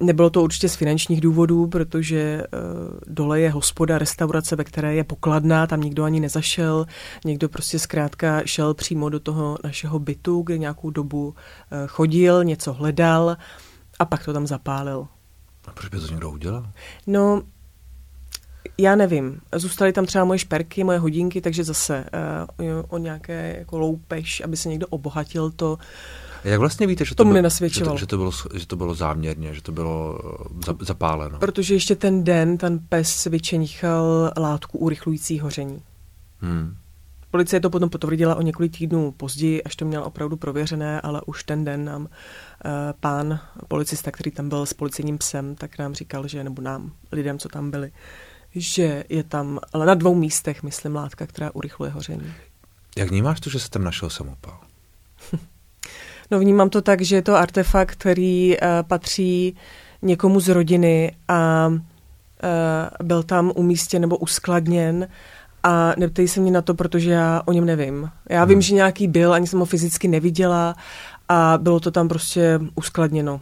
Nebylo 0.00 0.30
to 0.30 0.42
určitě 0.42 0.68
z 0.68 0.74
finančních 0.74 1.20
důvodů, 1.20 1.66
protože 1.66 2.42
uh, 2.42 2.98
dole 3.06 3.40
je 3.40 3.50
hospoda, 3.50 3.98
restaurace, 3.98 4.56
ve 4.56 4.64
které 4.64 4.94
je 4.94 5.04
pokladná, 5.04 5.66
tam 5.66 5.80
nikdo 5.80 6.04
ani 6.04 6.20
nezašel. 6.20 6.86
Někdo 7.24 7.48
prostě 7.48 7.78
zkrátka 7.78 8.42
šel 8.44 8.74
přímo 8.74 9.08
do 9.08 9.20
toho 9.20 9.58
našeho 9.64 9.98
bytu, 9.98 10.42
kde 10.42 10.58
nějakou 10.58 10.90
dobu 10.90 11.28
uh, 11.28 11.34
chodil, 11.86 12.44
něco 12.44 12.72
hledal 12.72 13.36
a 13.98 14.04
pak 14.04 14.24
to 14.24 14.32
tam 14.32 14.46
zapálil. 14.46 15.08
A 15.64 15.72
proč 15.72 15.88
by 15.88 16.00
to 16.00 16.06
někdo 16.06 16.30
udělal? 16.30 16.66
No, 17.06 17.42
já 18.78 18.96
nevím. 18.96 19.40
Zůstaly 19.54 19.92
tam 19.92 20.06
třeba 20.06 20.24
moje 20.24 20.38
šperky, 20.38 20.84
moje 20.84 20.98
hodinky, 20.98 21.40
takže 21.40 21.64
zase 21.64 22.04
uh, 22.60 22.68
o 22.88 22.98
nějaké 22.98 23.56
jako 23.58 23.78
loupež, 23.78 24.42
aby 24.44 24.56
se 24.56 24.68
někdo 24.68 24.86
obohatil, 24.86 25.50
to 25.50 25.72
uh, 25.72 25.78
jak 26.44 26.60
vlastně 26.60 26.86
víte, 26.86 27.04
že 27.04 27.14
to, 27.14 27.24
bylo, 27.24 27.50
že, 27.50 27.84
to, 27.84 27.96
že, 27.96 28.06
to 28.06 28.16
bylo, 28.16 28.30
že 28.54 28.66
to 28.66 28.76
bylo 28.76 28.94
záměrně, 28.94 29.54
že 29.54 29.62
to 29.62 29.72
bylo 29.72 30.18
eh, 30.68 30.84
zapáleno? 30.84 31.38
Protože 31.38 31.74
ještě 31.74 31.96
ten 31.96 32.24
den 32.24 32.58
ten 32.58 32.78
pes 32.88 33.24
vyčenichal 33.24 34.32
látku 34.38 34.78
urychlující 34.78 35.40
hoření. 35.40 35.82
Hmm. 36.40 36.76
Policie 37.30 37.60
to 37.60 37.70
potom 37.70 37.90
potvrdila 37.90 38.34
o 38.34 38.42
několik 38.42 38.78
týdnů 38.78 39.12
později, 39.12 39.62
až 39.62 39.76
to 39.76 39.84
měl 39.84 40.04
opravdu 40.04 40.36
prověřené, 40.36 41.00
ale 41.00 41.22
už 41.26 41.44
ten 41.44 41.64
den 41.64 41.84
nám 41.84 42.02
uh, 42.02 42.08
pán 43.00 43.40
policista, 43.68 44.10
který 44.10 44.30
tam 44.30 44.48
byl 44.48 44.66
s 44.66 44.72
policejním 44.72 45.18
psem, 45.18 45.54
tak 45.54 45.78
nám 45.78 45.94
říkal, 45.94 46.28
že, 46.28 46.44
nebo 46.44 46.62
nám, 46.62 46.92
lidem, 47.12 47.38
co 47.38 47.48
tam 47.48 47.70
byli, 47.70 47.92
že 48.54 49.04
je 49.08 49.22
tam, 49.22 49.60
ale 49.72 49.86
na 49.86 49.94
dvou 49.94 50.14
místech, 50.14 50.62
myslím, 50.62 50.94
látka, 50.94 51.26
která 51.26 51.50
urychluje 51.54 51.90
hoření. 51.90 52.32
Jak 52.96 53.10
vnímáš 53.10 53.40
to, 53.40 53.50
že 53.50 53.60
se 53.60 53.70
tam 53.70 53.84
našel 53.84 54.10
samopal? 54.10 54.60
No 56.30 56.38
vnímám 56.38 56.70
to 56.70 56.82
tak, 56.82 57.02
že 57.02 57.16
je 57.16 57.22
to 57.22 57.36
artefakt, 57.36 57.92
který 57.92 58.56
uh, 58.56 58.68
patří 58.88 59.56
někomu 60.02 60.40
z 60.40 60.48
rodiny 60.48 61.16
a 61.28 61.66
uh, 61.68 63.06
byl 63.06 63.22
tam 63.22 63.52
umístěn 63.54 64.02
nebo 64.02 64.16
uskladněn 64.16 65.08
a 65.62 65.92
neptej 65.98 66.28
se 66.28 66.40
mě 66.40 66.50
na 66.50 66.62
to, 66.62 66.74
protože 66.74 67.10
já 67.10 67.42
o 67.44 67.52
něm 67.52 67.64
nevím. 67.64 68.10
Já 68.30 68.40
hmm. 68.40 68.48
vím, 68.48 68.62
že 68.62 68.74
nějaký 68.74 69.08
byl, 69.08 69.32
ani 69.32 69.46
jsem 69.46 69.58
ho 69.58 69.64
fyzicky 69.64 70.08
neviděla 70.08 70.74
a 71.28 71.58
bylo 71.62 71.80
to 71.80 71.90
tam 71.90 72.08
prostě 72.08 72.60
uskladněno. 72.74 73.40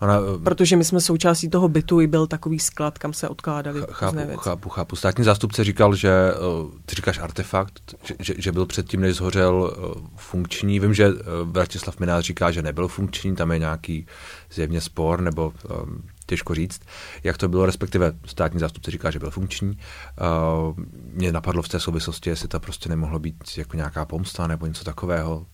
Ona, 0.00 0.16
eh, 0.16 0.38
Protože 0.44 0.76
my 0.76 0.84
jsme 0.84 1.00
součástí 1.00 1.50
toho 1.50 1.68
bytu 1.68 2.00
i 2.00 2.06
byl 2.06 2.26
takový 2.26 2.58
sklad, 2.58 2.98
kam 2.98 3.12
se 3.12 3.28
odkládaly 3.28 3.82
chápu, 3.90 4.16
věci. 4.16 4.36
chápu, 4.36 4.68
chápu. 4.68 4.96
Státní 4.96 5.24
zástupce 5.24 5.64
říkal, 5.64 5.94
že 5.94 6.32
uh, 6.34 6.70
ty 6.86 6.94
říkáš 6.94 7.18
artefakt, 7.18 7.94
že, 8.04 8.14
že, 8.18 8.34
že 8.38 8.52
byl 8.52 8.66
předtím, 8.66 9.00
než 9.00 9.16
zhořel 9.16 9.54
uh, 9.54 10.06
funkční. 10.16 10.80
Vím, 10.80 10.94
že 10.94 11.08
Vratislav 11.44 12.00
Minář 12.00 12.24
říká, 12.24 12.50
že 12.50 12.62
nebyl 12.62 12.88
funkční, 12.88 13.36
tam 13.36 13.52
je 13.52 13.58
nějaký 13.58 14.06
zjevně 14.52 14.80
spor, 14.80 15.20
nebo 15.20 15.52
um, 15.82 16.02
těžko 16.26 16.54
říct, 16.54 16.80
jak 17.24 17.38
to 17.38 17.48
bylo, 17.48 17.66
respektive 17.66 18.12
státní 18.26 18.60
zástupce 18.60 18.90
říká, 18.90 19.10
že 19.10 19.18
byl 19.18 19.30
funkční. 19.30 19.68
Uh, 19.70 20.84
mě 21.12 21.32
napadlo 21.32 21.62
v 21.62 21.68
té 21.68 21.80
souvislosti, 21.80 22.30
jestli 22.30 22.48
to 22.48 22.60
prostě 22.60 22.88
nemohlo 22.88 23.18
být 23.18 23.36
jako 23.56 23.76
nějaká 23.76 24.04
pomsta 24.04 24.46
nebo 24.46 24.66
něco 24.66 24.84
takového. 24.84 25.46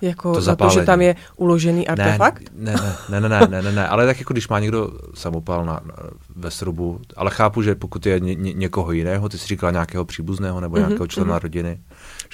Jako 0.00 0.34
to 0.34 0.40
za 0.40 0.56
to, 0.56 0.68
že 0.68 0.82
tam 0.82 1.00
je 1.00 1.16
uložený 1.36 1.88
artefakt? 1.88 2.42
Ne, 2.54 2.74
ne, 3.08 3.20
ne, 3.20 3.28
ne, 3.28 3.40
ne, 3.40 3.48
ne, 3.48 3.62
ne, 3.62 3.72
ne, 3.72 3.88
ale 3.88 4.06
tak 4.06 4.18
jako 4.18 4.32
když 4.32 4.48
má 4.48 4.58
někdo 4.58 4.90
samopal 5.14 5.64
na, 5.64 5.72
na, 5.72 5.94
ve 6.36 6.50
srubu, 6.50 7.00
ale 7.16 7.30
chápu, 7.30 7.62
že 7.62 7.74
pokud 7.74 8.06
je 8.06 8.20
ně, 8.20 8.34
ně, 8.34 8.52
někoho 8.52 8.92
jiného, 8.92 9.28
ty 9.28 9.38
jsi 9.38 9.46
říkala 9.46 9.72
nějakého 9.72 10.04
příbuzného 10.04 10.60
nebo 10.60 10.76
mm-hmm, 10.76 10.88
nějakého 10.88 11.06
člena 11.06 11.36
mm-hmm. 11.36 11.42
rodiny. 11.42 11.80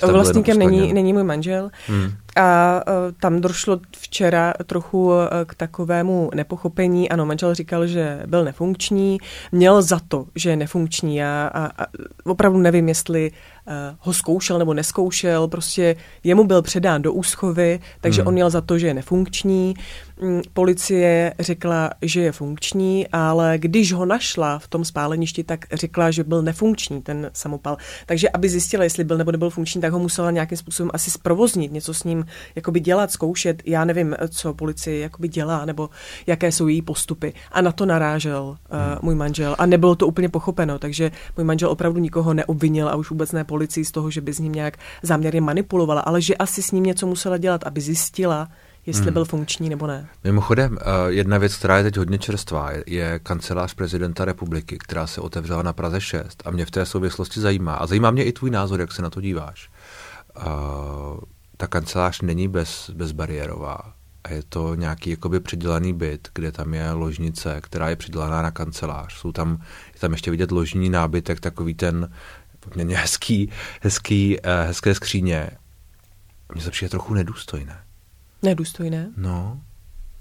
Vlastníkem 0.02 0.58
není, 0.58 0.92
není 0.92 1.12
můj 1.12 1.24
manžel 1.24 1.70
hmm. 1.86 2.12
a 2.36 2.80
uh, 2.88 2.92
tam 3.20 3.40
došlo 3.40 3.80
včera 3.96 4.54
trochu 4.66 5.06
uh, 5.06 5.14
k 5.46 5.54
takovému 5.54 6.30
nepochopení. 6.34 7.08
Ano, 7.08 7.26
manžel 7.26 7.54
říkal, 7.54 7.86
že 7.86 8.22
byl 8.26 8.44
nefunkční, 8.44 9.18
měl 9.52 9.82
za 9.82 10.00
to, 10.08 10.26
že 10.34 10.50
je 10.50 10.56
nefunkční 10.56 11.24
a, 11.24 11.50
a, 11.54 11.82
a 11.82 11.86
opravdu 12.24 12.58
nevím, 12.58 12.88
jestli 12.88 13.30
uh, 13.30 13.36
ho 13.98 14.12
zkoušel 14.12 14.58
nebo 14.58 14.74
neskoušel, 14.74 15.48
prostě 15.48 15.96
jemu 16.24 16.44
byl 16.44 16.62
předán 16.62 17.02
do 17.02 17.12
úschovy, 17.12 17.80
takže 18.00 18.22
hmm. 18.22 18.28
on 18.28 18.34
měl 18.34 18.50
za 18.50 18.60
to, 18.60 18.78
že 18.78 18.86
je 18.86 18.94
nefunkční. 18.94 19.74
Mm, 20.22 20.42
policie 20.52 21.34
řekla, 21.38 21.90
že 22.02 22.20
je 22.20 22.32
funkční, 22.32 23.08
ale 23.08 23.58
když 23.58 23.92
ho 23.92 24.04
našla 24.04 24.58
v 24.58 24.68
tom 24.68 24.84
spáleništi, 24.84 25.44
tak 25.44 25.64
řekla, 25.72 26.10
že 26.10 26.24
byl 26.24 26.42
nefunkční 26.42 27.02
ten 27.02 27.30
samopal. 27.32 27.76
Takže 28.06 28.30
aby 28.30 28.48
zjistila, 28.48 28.84
jestli 28.84 29.04
byl 29.04 29.16
nebo 29.18 29.32
nebyl 29.32 29.50
funkční, 29.50 29.80
tak 29.80 29.92
ho 29.92 29.98
musela 29.98 30.30
nějakým 30.30 30.58
způsobem 30.58 30.90
asi 30.94 31.10
zprovoznit, 31.10 31.72
něco 31.72 31.94
s 31.94 32.04
ním 32.04 32.26
jakoby 32.54 32.80
dělat, 32.80 33.10
zkoušet. 33.10 33.62
Já 33.66 33.84
nevím, 33.84 34.16
co 34.28 34.54
policie 34.54 34.98
jakoby 34.98 35.28
dělá, 35.28 35.64
nebo 35.64 35.90
jaké 36.26 36.52
jsou 36.52 36.68
její 36.68 36.82
postupy. 36.82 37.32
A 37.52 37.60
na 37.60 37.72
to 37.72 37.86
narážel 37.86 38.42
uh, 38.44 38.56
můj 39.02 39.14
manžel. 39.14 39.56
A 39.58 39.66
nebylo 39.66 39.94
to 39.94 40.06
úplně 40.06 40.28
pochopeno, 40.28 40.78
takže 40.78 41.10
můj 41.36 41.44
manžel 41.44 41.70
opravdu 41.70 42.00
nikoho 42.00 42.34
neobvinil 42.34 42.88
a 42.88 42.96
už 42.96 43.10
vůbec 43.10 43.32
ne 43.32 43.44
policii 43.44 43.84
z 43.84 43.90
toho, 43.90 44.10
že 44.10 44.20
by 44.20 44.32
s 44.32 44.38
ním 44.38 44.52
nějak 44.52 44.76
záměrně 45.02 45.40
manipulovala, 45.40 46.00
ale 46.00 46.22
že 46.22 46.36
asi 46.36 46.62
s 46.62 46.70
ním 46.70 46.84
něco 46.84 47.06
musela 47.06 47.36
dělat, 47.36 47.64
aby 47.64 47.80
zjistila, 47.80 48.48
jestli 48.86 49.04
hmm. 49.04 49.12
byl 49.12 49.24
funkční 49.24 49.68
nebo 49.68 49.86
ne. 49.86 50.08
Mimochodem, 50.24 50.78
eh, 50.80 50.84
jedna 51.12 51.38
věc, 51.38 51.56
která 51.56 51.76
je 51.76 51.82
teď 51.82 51.96
hodně 51.96 52.18
čerstvá, 52.18 52.70
je 52.86 53.18
kancelář 53.18 53.74
prezidenta 53.74 54.24
republiky, 54.24 54.78
která 54.78 55.06
se 55.06 55.20
otevřela 55.20 55.62
na 55.62 55.72
Praze 55.72 56.00
6 56.00 56.42
a 56.44 56.50
mě 56.50 56.66
v 56.66 56.70
té 56.70 56.86
souvislosti 56.86 57.40
zajímá. 57.40 57.74
A 57.74 57.86
zajímá 57.86 58.10
mě 58.10 58.24
i 58.24 58.32
tvůj 58.32 58.50
názor, 58.50 58.80
jak 58.80 58.92
se 58.92 59.02
na 59.02 59.10
to 59.10 59.20
díváš. 59.20 59.70
Uh, 60.36 61.20
ta 61.56 61.66
kancelář 61.66 62.20
není 62.20 62.48
bez, 62.48 62.90
bezbariérová. 62.90 63.78
A 64.24 64.32
je 64.32 64.42
to 64.48 64.74
nějaký 64.74 65.10
jakoby 65.10 65.40
přidělaný 65.40 65.92
byt, 65.92 66.28
kde 66.34 66.52
tam 66.52 66.74
je 66.74 66.92
ložnice, 66.92 67.60
která 67.60 67.88
je 67.88 67.96
přidělaná 67.96 68.42
na 68.42 68.50
kancelář. 68.50 69.14
Jsou 69.14 69.32
tam, 69.32 69.62
je 69.94 70.00
tam 70.00 70.12
ještě 70.12 70.30
vidět 70.30 70.50
ložní 70.50 70.90
nábytek, 70.90 71.40
takový 71.40 71.74
ten 71.74 72.12
poměrně 72.60 72.96
hezký, 72.96 73.50
hezký, 73.80 74.38
uh, 74.38 74.66
hezké 74.66 74.94
skříně. 74.94 75.50
Mně 76.54 76.62
se 76.62 76.70
přijde 76.70 76.90
trochu 76.90 77.14
nedůstojné. 77.14 77.78
Nedůstojné? 78.42 79.08
No. 79.16 79.60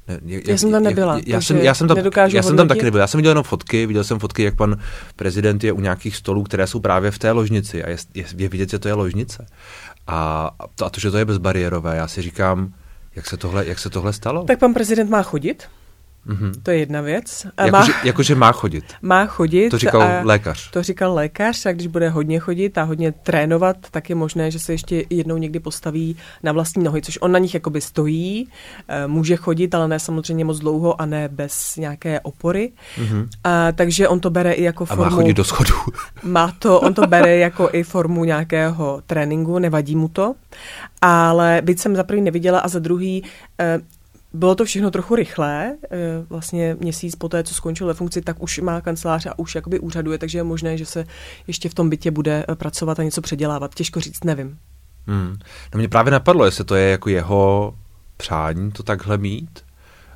Ne, 0.07 0.19
já, 0.25 0.39
já 0.47 0.57
jsem 0.57 0.71
tam 0.71 0.83
nebyla. 0.83 1.15
Já, 1.15 1.21
já, 1.25 1.41
jsem, 1.41 1.57
já 1.57 1.73
jsem 1.73 1.87
tam, 1.87 1.97
já 2.33 2.43
jsem 2.43 2.57
tam 2.57 2.67
taky 2.67 2.83
nebyl. 2.83 2.99
Já 2.99 3.07
jsem 3.07 3.17
viděl 3.17 3.31
jenom 3.31 3.43
fotky, 3.43 3.85
viděl 3.85 4.03
jsem 4.03 4.19
fotky, 4.19 4.43
jak 4.43 4.55
pan 4.55 4.77
prezident 5.15 5.63
je 5.63 5.71
u 5.71 5.81
nějakých 5.81 6.15
stolů, 6.15 6.43
které 6.43 6.67
jsou 6.67 6.79
právě 6.79 7.11
v 7.11 7.19
té 7.19 7.31
ložnici 7.31 7.83
a 7.83 7.89
je, 7.89 7.97
je, 8.13 8.25
je 8.37 8.49
vidět, 8.49 8.69
že 8.69 8.79
to 8.79 8.87
je 8.87 8.93
ložnice. 8.93 9.45
A 10.07 10.51
to, 10.75 10.85
a 10.85 10.89
to, 10.89 10.99
že 10.99 11.11
to 11.11 11.17
je 11.17 11.25
bezbariérové, 11.25 11.95
já 11.97 12.07
si 12.07 12.21
říkám, 12.21 12.73
jak 13.15 13.25
se 13.25 13.37
tohle, 13.37 13.67
jak 13.67 13.79
se 13.79 13.89
tohle 13.89 14.13
stalo? 14.13 14.43
Tak 14.43 14.59
pan 14.59 14.73
prezident 14.73 15.09
má 15.09 15.23
chodit? 15.23 15.63
Mm-hmm. 16.27 16.51
To 16.63 16.71
je 16.71 16.77
jedna 16.77 17.01
věc. 17.01 17.47
Jakože 17.57 17.71
má, 17.71 17.87
jako, 18.03 18.23
že 18.23 18.35
má 18.35 18.51
chodit. 18.51 18.83
Má 19.01 19.25
chodit. 19.25 19.69
To 19.69 19.77
říkal 19.77 20.01
a, 20.01 20.21
lékař. 20.23 20.71
To 20.71 20.83
říkal 20.83 21.13
lékař 21.13 21.65
a 21.65 21.71
když 21.71 21.87
bude 21.87 22.09
hodně 22.09 22.39
chodit 22.39 22.77
a 22.77 22.83
hodně 22.83 23.11
trénovat, 23.11 23.77
tak 23.91 24.09
je 24.09 24.15
možné, 24.15 24.51
že 24.51 24.59
se 24.59 24.73
ještě 24.73 25.05
jednou 25.09 25.37
někdy 25.37 25.59
postaví 25.59 26.17
na 26.43 26.51
vlastní 26.51 26.83
nohy, 26.83 27.01
což 27.01 27.17
on 27.21 27.31
na 27.31 27.39
nich 27.39 27.53
jakoby 27.53 27.81
stojí, 27.81 28.47
eh, 28.87 29.07
může 29.07 29.35
chodit, 29.35 29.75
ale 29.75 29.87
ne 29.87 29.99
samozřejmě 29.99 30.45
moc 30.45 30.59
dlouho 30.59 31.01
a 31.01 31.05
ne 31.05 31.29
bez 31.31 31.75
nějaké 31.75 32.19
opory. 32.19 32.71
Mm-hmm. 32.97 33.27
A, 33.43 33.71
takže 33.71 34.07
on 34.07 34.19
to 34.19 34.29
bere 34.29 34.53
i 34.53 34.63
jako 34.63 34.85
formu... 34.85 35.03
A 35.03 35.09
má 35.09 35.15
chodit 35.15 35.33
do 35.33 35.43
schodu. 35.43 35.73
má 36.23 36.53
to, 36.59 36.81
on 36.81 36.93
to 36.93 37.07
bere 37.07 37.37
jako 37.37 37.69
i 37.71 37.83
formu 37.83 38.23
nějakého 38.23 39.01
tréninku, 39.07 39.59
nevadí 39.59 39.95
mu 39.95 40.07
to. 40.07 40.35
Ale 41.01 41.61
byť 41.63 41.79
jsem 41.79 41.95
za 41.95 42.03
prvý 42.03 42.21
neviděla 42.21 42.59
a 42.59 42.67
za 42.67 42.79
druhý 42.79 43.23
eh, 43.59 43.79
bylo 44.33 44.55
to 44.55 44.65
všechno 44.65 44.91
trochu 44.91 45.15
rychlé, 45.15 45.77
eh, 45.91 45.97
vlastně 46.29 46.77
měsíc 46.79 47.15
po 47.15 47.29
té, 47.29 47.43
co 47.43 47.53
skončil 47.53 47.87
ve 47.87 47.93
funkci, 47.93 48.21
tak 48.21 48.43
už 48.43 48.59
má 48.59 48.81
kancelář 48.81 49.25
a 49.25 49.39
už 49.39 49.55
jakoby 49.55 49.79
úřaduje, 49.79 50.17
takže 50.17 50.37
je 50.37 50.43
možné, 50.43 50.77
že 50.77 50.85
se 50.85 51.05
ještě 51.47 51.69
v 51.69 51.73
tom 51.73 51.89
bytě 51.89 52.11
bude 52.11 52.45
eh, 52.49 52.55
pracovat 52.55 52.99
a 52.99 53.03
něco 53.03 53.21
předělávat. 53.21 53.75
Těžko 53.75 53.99
říct, 53.99 54.23
nevím. 54.23 54.57
Hmm. 55.07 55.37
No 55.73 55.77
mě 55.77 55.87
právě 55.87 56.11
napadlo, 56.11 56.45
jestli 56.45 56.63
to 56.63 56.75
je 56.75 56.91
jako 56.91 57.09
jeho 57.09 57.73
přání 58.17 58.71
to 58.71 58.83
takhle 58.83 59.17
mít, 59.17 59.59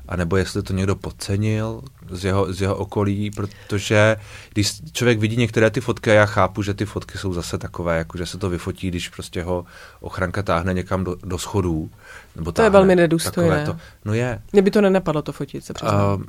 anebo 0.08 0.36
jestli 0.36 0.62
to 0.62 0.72
někdo 0.72 0.96
podcenil 0.96 1.82
z 2.10 2.24
jeho, 2.24 2.52
z 2.52 2.60
jeho 2.60 2.76
okolí, 2.76 3.30
protože 3.30 4.16
když 4.52 4.72
člověk 4.92 5.18
vidí 5.18 5.36
některé 5.36 5.70
ty 5.70 5.80
fotky, 5.80 6.10
a 6.10 6.14
já 6.14 6.26
chápu, 6.26 6.62
že 6.62 6.74
ty 6.74 6.84
fotky 6.84 7.18
jsou 7.18 7.32
zase 7.32 7.58
takové, 7.58 7.98
jako 7.98 8.18
že 8.18 8.26
se 8.26 8.38
to 8.38 8.50
vyfotí, 8.50 8.88
když 8.88 9.08
prostě 9.08 9.42
ho 9.42 9.64
ochranka 10.00 10.42
táhne 10.42 10.74
někam 10.74 11.04
do, 11.04 11.16
do 11.24 11.38
schodů. 11.38 11.90
Nebo 12.36 12.52
to 12.52 12.62
je 12.62 12.70
velmi 12.70 12.96
nedůstojné. 12.96 13.66
To, 13.66 13.76
no 14.04 14.14
je. 14.14 14.42
Mě 14.52 14.62
by 14.62 14.70
to 14.70 14.80
nenapadlo 14.80 15.22
to 15.22 15.32
fotit, 15.32 15.64
se 15.64 15.72
uh, 15.82 16.22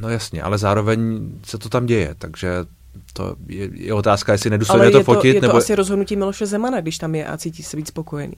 No 0.00 0.08
jasně, 0.08 0.42
ale 0.42 0.58
zároveň 0.58 1.30
se 1.44 1.58
to 1.58 1.68
tam 1.68 1.86
děje, 1.86 2.14
takže 2.18 2.48
to 3.12 3.36
je, 3.46 3.68
je 3.72 3.94
otázka, 3.94 4.32
jestli 4.32 4.50
nedůstojné 4.50 4.90
to, 4.90 4.98
to 4.98 5.04
fotit. 5.04 5.34
je 5.34 5.40
to 5.40 5.46
nebo... 5.46 5.58
asi 5.58 5.74
rozhodnutí 5.74 6.16
Miloše 6.16 6.46
Zemana, 6.46 6.80
když 6.80 6.98
tam 6.98 7.14
je 7.14 7.26
a 7.26 7.36
cítí 7.36 7.62
se 7.62 7.76
víc 7.76 7.88
spokojený. 7.88 8.36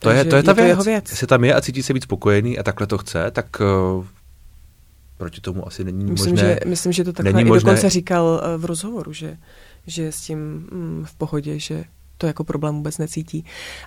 To 0.00 0.10
je, 0.10 0.24
to 0.24 0.36
je 0.36 0.42
ta 0.42 0.50
je 0.50 0.54
věc. 0.54 0.68
Jeho 0.68 0.82
věc. 0.82 1.10
Jestli 1.10 1.26
tam 1.26 1.44
je 1.44 1.54
a 1.54 1.60
cítí 1.60 1.82
se 1.82 1.92
víc 1.92 2.02
spokojený 2.02 2.58
a 2.58 2.62
takhle 2.62 2.86
to 2.86 2.98
chce, 2.98 3.30
tak 3.30 3.46
uh, 3.60 4.04
proti 5.16 5.40
tomu 5.40 5.66
asi 5.66 5.84
není 5.84 6.04
myslím, 6.04 6.32
možné. 6.32 6.48
Že, 6.48 6.70
myslím, 6.70 6.92
že 6.92 7.04
to 7.04 7.12
takhle 7.12 7.32
není 7.32 7.46
i 7.46 7.48
možné... 7.48 7.66
dokonce 7.66 7.90
říkal 7.90 8.24
uh, 8.24 8.62
v 8.62 8.64
rozhovoru, 8.64 9.12
že, 9.12 9.36
že 9.86 10.02
je 10.02 10.12
s 10.12 10.20
tím 10.20 10.38
mm, 10.38 11.04
v 11.08 11.14
pohodě, 11.14 11.58
že 11.58 11.84
to 12.20 12.26
jako 12.26 12.44
problém 12.44 12.74
vůbec 12.74 12.98
necítí. 12.98 13.44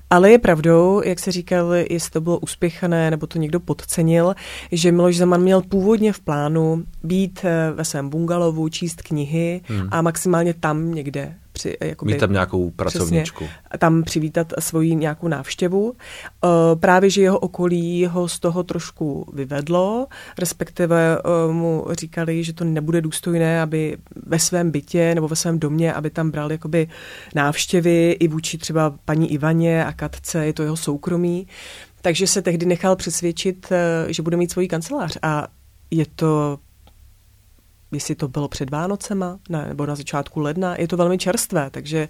Ale 0.09 0.31
je 0.31 0.39
pravdou, 0.39 1.01
jak 1.05 1.19
se 1.19 1.31
říkal, 1.31 1.73
jestli 1.73 2.11
to 2.11 2.21
bylo 2.21 2.39
uspěchané, 2.39 3.11
nebo 3.11 3.27
to 3.27 3.39
někdo 3.39 3.59
podcenil, 3.59 4.35
že 4.71 4.91
Miloš 4.91 5.17
Zeman 5.17 5.41
měl 5.41 5.61
původně 5.61 6.13
v 6.13 6.19
plánu 6.19 6.83
být 7.03 7.39
eh, 7.43 7.71
ve 7.71 7.85
svém 7.85 8.09
bungalovu, 8.09 8.69
číst 8.69 9.01
knihy 9.01 9.61
hmm. 9.65 9.87
a 9.91 10.01
maximálně 10.01 10.53
tam 10.53 10.93
někde 10.93 11.35
při, 11.53 11.77
jakoby, 11.81 12.13
Mít 12.13 12.19
tam 12.19 12.31
nějakou 12.31 12.71
pracovničku. 12.71 13.43
Přesně, 13.43 13.77
tam 13.79 14.03
přivítat 14.03 14.53
svoji 14.59 14.95
nějakou 14.95 15.27
návštěvu. 15.27 15.83
Uh, 15.83 15.91
právě, 16.79 17.09
že 17.09 17.21
jeho 17.21 17.39
okolí 17.39 18.05
ho 18.05 18.27
z 18.27 18.39
toho 18.39 18.63
trošku 18.63 19.31
vyvedlo, 19.33 20.07
respektive 20.39 21.17
uh, 21.17 21.53
mu 21.53 21.85
říkali, 21.91 22.43
že 22.43 22.53
to 22.53 22.63
nebude 22.63 23.01
důstojné, 23.01 23.61
aby 23.61 23.97
ve 24.25 24.39
svém 24.39 24.71
bytě 24.71 25.15
nebo 25.15 25.27
ve 25.27 25.35
svém 25.35 25.59
domě, 25.59 25.93
aby 25.93 26.09
tam 26.09 26.31
bral 26.31 26.51
jakoby 26.51 26.87
návštěvy 27.35 28.11
i 28.11 28.27
vůči 28.27 28.57
třeba 28.57 28.95
paní 29.05 29.31
Ivaně 29.31 29.85
a 29.85 29.93
Katce, 29.93 30.45
je 30.45 30.53
to 30.53 30.63
jeho 30.63 30.77
soukromí. 30.77 31.47
Takže 32.01 32.27
se 32.27 32.41
tehdy 32.41 32.65
nechal 32.65 32.95
přesvědčit, 32.95 33.69
že 34.07 34.23
bude 34.23 34.37
mít 34.37 34.51
svoji 34.51 34.67
kancelář 34.67 35.17
a 35.21 35.47
je 35.91 36.05
to 36.15 36.59
jestli 37.93 38.15
to 38.15 38.27
bylo 38.27 38.47
před 38.47 38.69
Vánocema 38.69 39.39
ne, 39.49 39.65
nebo 39.67 39.85
na 39.85 39.95
začátku 39.95 40.39
ledna, 40.39 40.75
je 40.77 40.87
to 40.87 40.97
velmi 40.97 41.17
čerstvé, 41.17 41.69
takže 41.69 42.07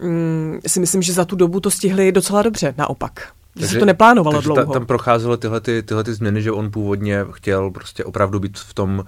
mm, 0.00 0.60
si 0.66 0.80
myslím, 0.80 1.02
že 1.02 1.12
za 1.12 1.24
tu 1.24 1.36
dobu 1.36 1.60
to 1.60 1.70
stihli 1.70 2.12
docela 2.12 2.42
dobře, 2.42 2.74
naopak. 2.78 3.32
Takže 3.54 3.68
se 3.68 3.78
to 3.78 3.84
neplánovalo 3.84 4.36
takže 4.36 4.46
dlouho. 4.46 4.66
Ta, 4.66 4.72
tam 4.72 4.86
procházelo 4.86 5.36
tyhle, 5.36 5.60
ty, 5.60 5.82
tyhle 5.82 6.04
ty 6.04 6.14
změny, 6.14 6.42
že 6.42 6.52
on 6.52 6.70
původně 6.70 7.24
chtěl 7.30 7.70
prostě 7.70 8.04
opravdu 8.04 8.40
být 8.40 8.58
v 8.58 8.74
tom 8.74 9.04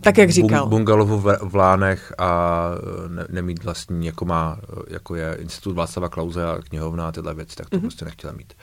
tak, 0.00 0.18
jak 0.18 0.30
říkal. 0.30 0.66
bungalovu 0.66 1.18
v, 1.18 1.38
v 1.42 1.54
Lánech 1.54 2.12
a 2.18 2.68
ne, 3.08 3.26
nemít 3.30 3.64
vlastní, 3.64 4.06
jako 4.06 4.24
má, 4.24 4.58
jako 4.88 5.14
je 5.14 5.36
Institut 5.40 5.76
Václava 5.76 6.08
Klauze 6.08 6.46
a 6.46 6.58
knihovna 6.58 7.08
a 7.08 7.12
tyhle 7.12 7.34
věci, 7.34 7.56
tak 7.56 7.70
to 7.70 7.76
mm-hmm. 7.76 7.80
prostě 7.80 8.04
nechtěla 8.04 8.32
mít. 8.32 8.54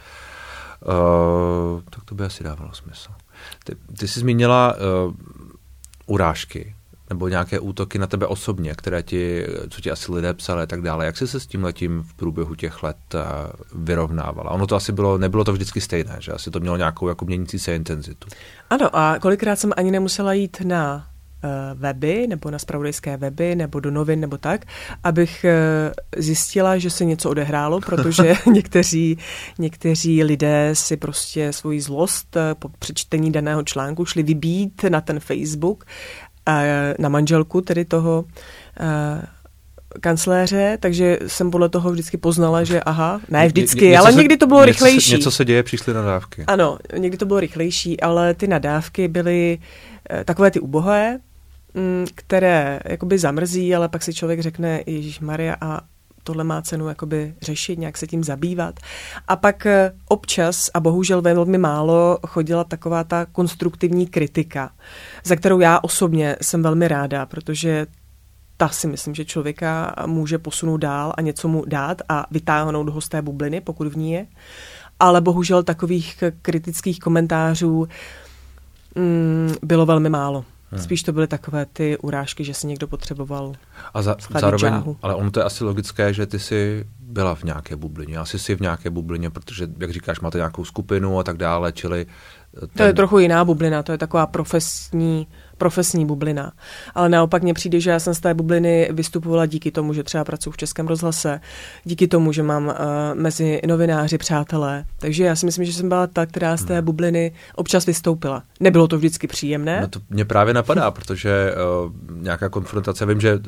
Uh, 0.85 1.81
tak 1.89 2.03
to 2.03 2.15
by 2.15 2.23
asi 2.23 2.43
dávalo 2.43 2.73
smysl. 2.73 3.11
Ty, 3.63 3.75
ty 3.97 4.07
jsi 4.07 4.19
zmínila 4.19 4.75
uh, 5.07 5.13
urážky 6.09 6.75
nebo 7.09 7.27
nějaké 7.27 7.59
útoky 7.59 7.99
na 7.99 8.07
tebe 8.07 8.27
osobně, 8.27 8.73
které 8.75 9.03
ti, 9.03 9.45
co 9.69 9.81
ti 9.81 9.91
asi 9.91 10.11
lidé 10.11 10.33
psali 10.33 10.63
a 10.63 10.65
tak 10.65 10.81
dále. 10.81 11.05
Jak 11.05 11.17
jsi 11.17 11.27
se 11.27 11.39
s 11.39 11.47
tím 11.47 11.63
letím 11.63 12.03
v 12.03 12.13
průběhu 12.13 12.55
těch 12.55 12.83
let 12.83 12.97
eh, 13.15 13.19
vyrovnávala? 13.75 14.51
Ono 14.51 14.67
to 14.67 14.75
asi 14.75 14.91
bylo, 14.91 15.17
nebylo 15.17 15.43
to 15.43 15.53
vždycky 15.53 15.81
stejné, 15.81 16.15
že 16.19 16.31
asi 16.31 16.51
to 16.51 16.59
mělo 16.59 16.77
nějakou 16.77 17.07
jako 17.07 17.25
měnící 17.25 17.59
se 17.59 17.75
intenzitu. 17.75 18.27
Ano 18.69 18.95
a 18.95 19.19
kolikrát 19.19 19.55
jsem 19.55 19.71
ani 19.77 19.91
nemusela 19.91 20.33
jít 20.33 20.57
na 20.63 21.07
weby 21.75 22.27
nebo 22.27 22.51
na 22.51 22.59
spravodajské 22.59 23.17
weby 23.17 23.55
nebo 23.55 23.79
do 23.79 23.91
novin 23.91 24.19
nebo 24.19 24.37
tak, 24.37 24.65
abych 25.03 25.45
uh, 25.45 26.21
zjistila, 26.23 26.77
že 26.77 26.89
se 26.89 27.05
něco 27.05 27.29
odehrálo, 27.29 27.79
protože 27.85 28.35
někteří, 28.51 29.17
někteří 29.59 30.23
lidé 30.23 30.69
si 30.73 30.97
prostě 30.97 31.53
svoji 31.53 31.81
zlost 31.81 32.35
uh, 32.35 32.41
po 32.59 32.69
přečtení 32.79 33.31
daného 33.31 33.63
článku 33.63 34.05
šli 34.05 34.23
vybít 34.23 34.83
na 34.89 35.01
ten 35.01 35.19
Facebook 35.19 35.85
na 36.99 37.09
manželku 37.09 37.61
tedy 37.61 37.85
toho 37.85 38.25
kancléře, 40.01 40.77
takže 40.79 41.19
jsem 41.27 41.51
podle 41.51 41.69
toho 41.69 41.91
vždycky 41.91 42.17
poznala, 42.17 42.63
že 42.63 42.81
aha, 42.81 43.21
ne 43.29 43.47
vždycky, 43.47 43.85
ně, 43.85 43.91
ně, 43.91 43.97
ale 43.99 44.13
někdy 44.13 44.37
to 44.37 44.47
bylo 44.47 44.59
něco 44.59 44.65
rychlejší. 44.65 45.09
Se, 45.09 45.15
něco 45.15 45.31
se 45.31 45.45
děje, 45.45 45.63
přišly 45.63 45.93
nadávky. 45.93 46.43
Ano, 46.47 46.77
někdy 46.97 47.17
to 47.17 47.25
bylo 47.25 47.39
rychlejší, 47.39 48.01
ale 48.01 48.33
ty 48.33 48.47
nadávky 48.47 49.07
byly 49.07 49.59
eh, 50.09 50.23
takové 50.23 50.51
ty 50.51 50.59
ubohé, 50.59 51.19
které 52.15 52.79
jakoby 52.85 53.19
zamrzí, 53.19 53.75
ale 53.75 53.89
pak 53.89 54.03
si 54.03 54.13
člověk 54.13 54.39
řekne, 54.39 54.83
Ježíš 54.85 55.19
Maria, 55.19 55.55
a 55.61 55.81
tohle 56.23 56.43
má 56.43 56.61
cenu 56.61 56.87
jakoby 56.87 57.33
řešit, 57.41 57.79
nějak 57.79 57.97
se 57.97 58.07
tím 58.07 58.23
zabývat. 58.23 58.79
A 59.27 59.35
pak 59.35 59.65
eh, 59.65 59.91
občas, 60.07 60.69
a 60.73 60.79
bohužel 60.79 61.21
velmi 61.21 61.57
málo, 61.57 62.19
chodila 62.27 62.63
taková 62.63 63.03
ta 63.03 63.25
konstruktivní 63.25 64.07
kritika, 64.07 64.71
za 65.23 65.35
kterou 65.35 65.59
já 65.59 65.79
osobně 65.79 66.35
jsem 66.41 66.63
velmi 66.63 66.87
ráda, 66.87 67.25
protože 67.25 67.87
ta 68.57 68.69
si 68.69 68.87
myslím, 68.87 69.15
že 69.15 69.25
člověka 69.25 69.95
může 70.05 70.37
posunout 70.37 70.77
dál 70.77 71.13
a 71.17 71.21
něco 71.21 71.47
mu 71.47 71.65
dát 71.65 72.01
a 72.09 72.25
vytáhnout 72.31 72.89
ho 72.89 73.01
z 73.01 73.09
té 73.09 73.21
bubliny, 73.21 73.61
pokud 73.61 73.87
v 73.87 73.97
ní 73.97 74.11
je. 74.11 74.27
Ale 74.99 75.21
bohužel 75.21 75.63
takových 75.63 76.23
kritických 76.41 76.99
komentářů 76.99 77.87
mm, 78.95 79.55
bylo 79.63 79.85
velmi 79.85 80.09
málo. 80.09 80.45
Hmm. 80.71 80.81
Spíš 80.81 81.03
to 81.03 81.13
byly 81.13 81.27
takové 81.27 81.65
ty 81.65 81.97
urážky, 81.97 82.43
že 82.43 82.53
si 82.53 82.67
někdo 82.67 82.87
potřeboval 82.87 83.53
A 83.93 84.01
za, 84.01 84.15
zároveň, 84.39 84.59
žáhu. 84.59 84.97
ale 85.01 85.15
ono 85.15 85.31
to 85.31 85.39
je 85.39 85.43
asi 85.43 85.63
logické, 85.63 86.13
že 86.13 86.25
ty 86.25 86.39
jsi 86.39 86.85
byla 86.99 87.35
v 87.35 87.43
nějaké 87.43 87.75
bublině. 87.75 88.17
Asi 88.17 88.39
jsi 88.39 88.55
v 88.55 88.59
nějaké 88.59 88.89
bublině, 88.89 89.29
protože, 89.29 89.67
jak 89.79 89.91
říkáš, 89.91 90.19
máte 90.19 90.37
nějakou 90.37 90.65
skupinu 90.65 91.19
a 91.19 91.23
tak 91.23 91.37
dále, 91.37 91.71
čili... 91.71 92.05
Ten... 92.59 92.69
To 92.77 92.83
je 92.83 92.93
trochu 92.93 93.19
jiná 93.19 93.45
bublina, 93.45 93.83
to 93.83 93.91
je 93.91 93.97
taková 93.97 94.27
profesní 94.27 95.27
profesní 95.59 96.05
bublina. 96.05 96.51
Ale 96.95 97.09
naopak 97.09 97.43
mně 97.43 97.53
přijde, 97.53 97.79
že 97.79 97.89
já 97.89 97.99
jsem 97.99 98.13
z 98.13 98.19
té 98.19 98.33
bubliny 98.33 98.89
vystupovala 98.91 99.45
díky 99.45 99.71
tomu, 99.71 99.93
že 99.93 100.03
třeba 100.03 100.23
pracuji 100.23 100.51
v 100.51 100.57
Českém 100.57 100.87
rozhlase, 100.87 101.39
díky 101.83 102.07
tomu, 102.07 102.31
že 102.31 102.43
mám 102.43 102.67
uh, 102.67 102.73
mezi 103.13 103.61
novináři 103.67 104.17
přátelé. 104.17 104.85
Takže 104.99 105.23
já 105.23 105.35
si 105.35 105.45
myslím, 105.45 105.65
že 105.65 105.73
jsem 105.73 105.89
byla 105.89 106.07
ta, 106.07 106.25
která 106.25 106.57
z 106.57 106.63
té 106.65 106.73
hmm. 106.75 106.85
bubliny 106.85 107.31
občas 107.55 107.85
vystoupila. 107.85 108.43
Nebylo 108.59 108.87
to 108.87 108.97
vždycky 108.97 109.27
příjemné. 109.27 109.81
No 109.81 109.87
to 109.87 109.99
mě 110.09 110.25
právě 110.25 110.53
napadá, 110.53 110.91
protože 110.91 111.53
uh, 111.85 111.91
nějaká 112.23 112.49
konfrontace, 112.49 113.05
vím, 113.05 113.21
že 113.21 113.35
uh, 113.35 113.41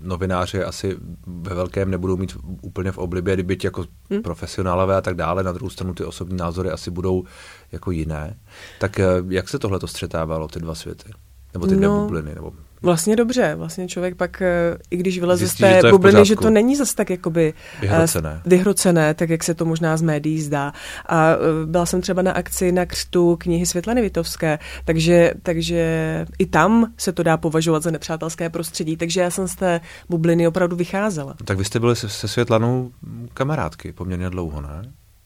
novináři 0.00 0.64
asi 0.64 0.96
ve 1.26 1.54
velkém 1.54 1.90
nebudou 1.90 2.16
mít 2.16 2.36
úplně 2.62 2.92
v 2.92 2.98
oblibě, 2.98 3.34
kdyby 3.34 3.58
jako 3.64 3.84
hmm. 4.10 4.22
profesionálové 4.22 4.96
a 4.96 5.00
tak 5.00 5.16
dále, 5.16 5.42
na 5.42 5.52
druhou 5.52 5.70
stranu 5.70 5.94
ty 5.94 6.04
osobní 6.04 6.36
názory 6.36 6.70
asi 6.70 6.90
budou 6.90 7.24
jako 7.72 7.90
jiné. 7.90 8.36
Tak 8.80 9.00
jak 9.28 9.48
se 9.48 9.58
tohle 9.58 9.78
to 9.78 9.86
střetávalo, 9.86 10.48
ty 10.48 10.60
dva 10.60 10.74
světy? 10.74 11.10
Nebo 11.58 11.66
ty 11.66 11.76
no, 11.76 12.00
bubliny? 12.00 12.34
Nebo... 12.34 12.52
Vlastně 12.82 13.16
dobře, 13.16 13.54
vlastně 13.54 13.88
člověk 13.88 14.16
pak, 14.16 14.42
eh, 14.42 14.76
i 14.90 14.96
když 14.96 15.18
vyleze 15.18 15.48
z 15.48 15.54
té 15.54 15.80
že 15.82 15.90
bubliny, 15.90 16.24
že 16.24 16.36
to 16.36 16.50
není 16.50 16.76
zas 16.76 16.94
tak 16.94 17.10
jakoby 17.10 17.54
eh, 17.76 17.80
vyhrocené. 17.80 18.42
vyhrocené, 18.46 19.14
tak 19.14 19.30
jak 19.30 19.44
se 19.44 19.54
to 19.54 19.64
možná 19.64 19.96
z 19.96 20.02
médií 20.02 20.40
zdá. 20.40 20.72
A 21.06 21.30
eh, 21.32 21.66
byla 21.66 21.86
jsem 21.86 22.00
třeba 22.00 22.22
na 22.22 22.32
akci 22.32 22.72
na 22.72 22.86
křtu 22.86 23.36
knihy 23.36 23.66
Světlany 23.66 24.02
Vitovské, 24.02 24.58
takže, 24.84 25.32
takže 25.42 26.26
i 26.38 26.46
tam 26.46 26.92
se 26.98 27.12
to 27.12 27.22
dá 27.22 27.36
považovat 27.36 27.82
za 27.82 27.90
nepřátelské 27.90 28.50
prostředí, 28.50 28.96
takže 28.96 29.20
já 29.20 29.30
jsem 29.30 29.48
z 29.48 29.54
té 29.54 29.80
bubliny 30.08 30.48
opravdu 30.48 30.76
vycházela. 30.76 31.34
Tak 31.44 31.58
vy 31.58 31.64
jste 31.64 31.80
byli 31.80 31.96
se, 31.96 32.08
se 32.08 32.28
Světlanou 32.28 32.90
kamarádky 33.34 33.92
poměrně 33.92 34.30
dlouho, 34.30 34.60
ne? 34.60 34.82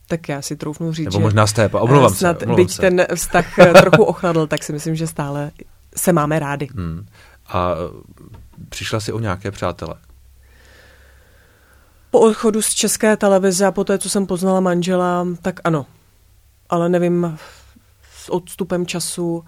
tak 0.06 0.28
já 0.28 0.42
si 0.42 0.56
troufnu 0.56 0.92
říct, 0.92 1.04
Nebo 1.04 1.20
možná 1.20 1.46
stépa, 1.46 1.80
omlouvám 1.80 2.14
snad, 2.14 2.38
se. 2.38 2.46
Omlouvám 2.46 2.64
byť 2.64 2.70
se. 2.74 2.80
ten 2.80 3.06
vztah 3.14 3.54
trochu 3.80 4.02
ochladl, 4.02 4.46
tak 4.46 4.64
si 4.64 4.72
myslím, 4.72 4.94
že 4.94 5.06
stále 5.06 5.50
se 5.96 6.12
máme 6.12 6.38
rádi. 6.38 6.68
Hmm. 6.74 7.06
A 7.48 7.74
přišla 8.68 9.00
si 9.00 9.12
o 9.12 9.18
nějaké 9.18 9.50
přátele? 9.50 9.94
Po 12.10 12.20
odchodu 12.20 12.62
z 12.62 12.74
české 12.74 13.16
televize 13.16 13.66
a 13.66 13.72
po 13.72 13.84
té, 13.84 13.98
co 13.98 14.10
jsem 14.10 14.26
poznala 14.26 14.60
manžela, 14.60 15.26
tak 15.42 15.60
ano. 15.64 15.86
Ale 16.68 16.88
nevím 16.88 17.38
s 18.14 18.28
odstupem 18.32 18.86
času, 18.86 19.44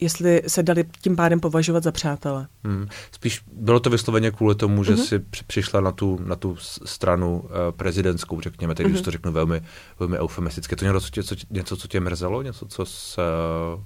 jestli 0.00 0.42
se 0.46 0.62
dali 0.62 0.84
tím 1.00 1.16
pádem 1.16 1.40
považovat 1.40 1.82
za 1.82 1.92
přátele. 1.92 2.46
Hmm. 2.64 2.88
Spíš 3.12 3.42
bylo 3.52 3.80
to 3.80 3.90
vysloveně 3.90 4.30
kvůli 4.30 4.54
tomu, 4.54 4.84
že 4.84 4.94
mm-hmm. 4.94 5.04
si 5.04 5.18
přišla 5.18 5.80
na 5.80 5.92
tu, 5.92 6.18
na 6.24 6.36
tu 6.36 6.56
stranu 6.84 7.40
uh, 7.40 7.50
prezidentskou, 7.76 8.40
řekněme, 8.40 8.74
teď 8.74 8.86
mm-hmm. 8.86 8.94
už 8.94 9.00
to 9.00 9.10
řeknu 9.10 9.32
velmi, 9.32 9.62
velmi 9.98 10.18
eufemisticky. 10.18 10.76
To 10.76 10.84
něco, 10.84 11.00
co 11.00 11.10
tě, 11.10 11.22
co, 11.22 11.34
něco, 11.50 11.76
co 11.76 11.88
tě 11.88 12.00
mrzelo? 12.00 12.42
Něco, 12.42 12.66
co 12.66 12.84
se 12.84 13.22
uh, 13.74 13.82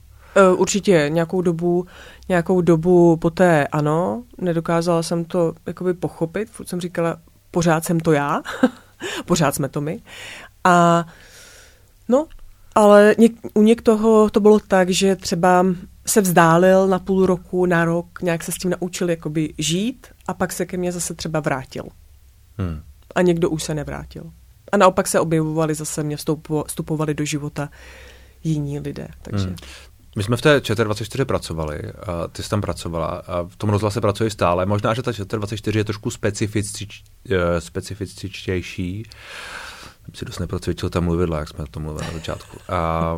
určitě 0.56 1.06
nějakou 1.08 1.42
dobu, 1.42 1.86
nějakou 2.28 2.60
dobu 2.60 3.16
poté 3.16 3.66
ano, 3.66 4.22
nedokázala 4.38 5.02
jsem 5.02 5.24
to 5.24 5.52
jakoby 5.66 5.94
pochopit, 5.94 6.50
furt 6.50 6.68
jsem 6.68 6.80
říkala, 6.80 7.16
pořád 7.50 7.84
jsem 7.84 8.00
to 8.00 8.12
já, 8.12 8.42
pořád 9.26 9.54
jsme 9.54 9.68
to 9.68 9.80
my. 9.80 10.00
A 10.64 11.06
no, 12.08 12.26
ale 12.74 13.14
něk, 13.18 13.32
u 13.54 13.62
některého 13.62 14.30
to 14.30 14.40
bylo 14.40 14.60
tak, 14.60 14.90
že 14.90 15.16
třeba 15.16 15.66
se 16.06 16.20
vzdálil 16.20 16.88
na 16.88 16.98
půl 16.98 17.26
roku, 17.26 17.66
na 17.66 17.84
rok, 17.84 18.22
nějak 18.22 18.44
se 18.44 18.52
s 18.52 18.54
tím 18.54 18.74
naučil 18.80 19.10
jakoby 19.10 19.54
žít 19.58 20.06
a 20.26 20.34
pak 20.34 20.52
se 20.52 20.66
ke 20.66 20.76
mně 20.76 20.92
zase 20.92 21.14
třeba 21.14 21.40
vrátil. 21.40 21.84
Hmm. 22.58 22.80
A 23.14 23.22
někdo 23.22 23.50
už 23.50 23.62
se 23.62 23.74
nevrátil. 23.74 24.30
A 24.72 24.76
naopak 24.76 25.08
se 25.08 25.20
objevovali 25.20 25.74
zase, 25.74 26.02
mě 26.02 26.16
vstupovali 26.66 27.14
do 27.14 27.24
života 27.24 27.68
jiní 28.44 28.80
lidé. 28.80 29.08
Takže. 29.22 29.46
Hmm. 29.46 29.56
My 30.16 30.22
jsme 30.22 30.36
v 30.36 30.42
té 30.42 30.58
ČT24 30.58 31.24
pracovali, 31.24 31.82
a 31.82 32.28
ty 32.28 32.42
jsi 32.42 32.48
tam 32.48 32.60
pracovala 32.60 33.06
a 33.06 33.42
v 33.42 33.56
tom 33.56 33.70
rozhlase 33.70 34.00
pracuje 34.00 34.30
stále. 34.30 34.66
Možná, 34.66 34.94
že 34.94 35.02
ta 35.02 35.10
ČT24 35.10 35.76
je 35.76 35.84
trošku 35.84 36.10
eh, 36.10 37.60
specifičtější. 37.60 39.02
Jsem 40.04 40.14
si 40.14 40.24
dost 40.24 40.38
neprocvičil 40.38 40.90
tam 40.90 41.04
mluvidla, 41.04 41.38
jak 41.38 41.48
jsme 41.48 41.64
to 41.70 41.80
mluvili 41.80 42.06
na 42.06 42.12
začátku. 42.12 42.58
A 42.68 43.16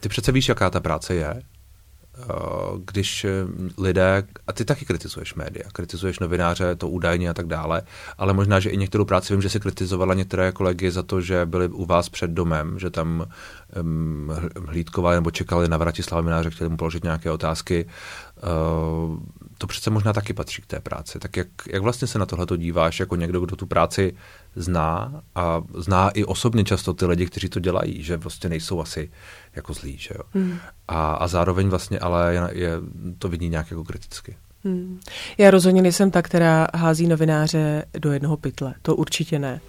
ty 0.00 0.08
přece 0.08 0.32
víš, 0.32 0.48
jaká 0.48 0.70
ta 0.70 0.80
práce 0.80 1.14
je, 1.14 1.42
když 2.84 3.24
eh, 3.24 3.30
lidé, 3.78 4.22
a 4.46 4.52
ty 4.52 4.64
taky 4.64 4.84
kritizuješ 4.84 5.34
média, 5.34 5.64
kritizuješ 5.72 6.18
novináře, 6.18 6.76
to 6.76 6.88
údajně 6.88 7.30
a 7.30 7.34
tak 7.34 7.46
dále, 7.46 7.82
ale 8.18 8.32
možná, 8.32 8.60
že 8.60 8.70
i 8.70 8.76
některou 8.76 9.04
práci 9.04 9.32
vím, 9.32 9.42
že 9.42 9.48
si 9.48 9.60
kritizovala 9.60 10.14
některé 10.14 10.52
kolegy 10.52 10.90
za 10.90 11.02
to, 11.02 11.20
že 11.20 11.46
byli 11.46 11.68
u 11.68 11.86
vás 11.86 12.08
před 12.08 12.30
domem, 12.30 12.78
že 12.78 12.90
tam 12.90 13.26
um, 13.80 14.32
hlídkovali 14.66 15.16
nebo 15.16 15.30
čekali 15.30 15.68
na 15.68 15.76
Vratislava 15.76 16.22
Mináře, 16.22 16.50
chtěli 16.50 16.70
mu 16.70 16.76
položit 16.76 17.04
nějaké 17.04 17.30
otázky. 17.30 17.86
Uh, 18.36 19.18
to 19.58 19.66
přece 19.66 19.90
možná 19.90 20.12
taky 20.12 20.32
patří 20.32 20.62
k 20.62 20.66
té 20.66 20.80
práci. 20.80 21.18
Tak 21.18 21.36
jak, 21.36 21.48
jak 21.70 21.82
vlastně 21.82 22.08
se 22.08 22.18
na 22.18 22.26
tohle 22.26 22.46
díváš 22.56 23.00
jako 23.00 23.16
někdo, 23.16 23.40
kdo 23.40 23.56
tu 23.56 23.66
práci 23.66 24.16
zná 24.56 25.22
a 25.34 25.62
zná 25.74 26.10
i 26.10 26.24
osobně 26.24 26.64
často 26.64 26.94
ty 26.94 27.06
lidi, 27.06 27.26
kteří 27.26 27.48
to 27.48 27.60
dělají, 27.60 28.02
že 28.02 28.18
prostě 28.18 28.48
nejsou 28.48 28.80
asi 28.80 29.10
jako 29.56 29.72
zlí, 29.72 29.96
že 29.98 30.10
jo. 30.14 30.22
Hmm. 30.34 30.58
A, 30.88 31.12
a 31.12 31.28
zároveň 31.28 31.68
vlastně 31.68 31.98
ale 31.98 32.34
je, 32.34 32.40
je, 32.52 32.70
to 33.18 33.28
vidí 33.28 33.48
nějak 33.48 33.70
jako 33.70 33.84
kriticky. 33.84 34.36
Hmm. 34.64 35.00
Já 35.38 35.50
rozhodně 35.50 35.82
nejsem 35.82 36.10
ta, 36.10 36.22
která 36.22 36.66
hází 36.74 37.06
novináře 37.06 37.84
do 37.98 38.12
jednoho 38.12 38.36
pytle. 38.36 38.74
To 38.82 38.96
určitě 38.96 39.38
ne. 39.38 39.60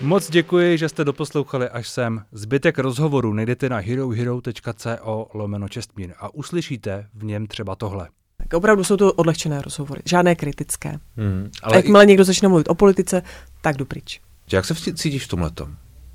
Moc 0.00 0.30
děkuji, 0.30 0.78
že 0.78 0.88
jste 0.88 1.04
doposlouchali 1.04 1.68
až 1.68 1.88
sem. 1.88 2.22
Zbytek 2.32 2.78
rozhovoru 2.78 3.32
najdete 3.32 3.68
na 3.68 3.78
herohero.co 3.78 5.28
lomeno 5.34 5.68
čestmír 5.68 6.14
a 6.18 6.34
uslyšíte 6.34 7.06
v 7.14 7.24
něm 7.24 7.46
třeba 7.46 7.76
tohle. 7.76 8.08
Tak 8.36 8.54
opravdu 8.54 8.84
jsou 8.84 8.96
to 8.96 9.12
odlehčené 9.12 9.62
rozhovory, 9.62 10.02
žádné 10.04 10.34
kritické. 10.34 10.98
Hmm, 11.16 11.50
ale 11.62 11.74
a 11.74 11.76
jakmile 11.76 12.04
i... 12.04 12.06
někdo 12.06 12.24
začne 12.24 12.48
mluvit 12.48 12.68
o 12.68 12.74
politice, 12.74 13.22
tak 13.60 13.76
jdu 13.76 13.84
pryč. 13.84 14.20
Jak 14.52 14.64
se 14.64 14.74
cítíš 14.74 15.24
v 15.24 15.28
tomhle? 15.28 15.50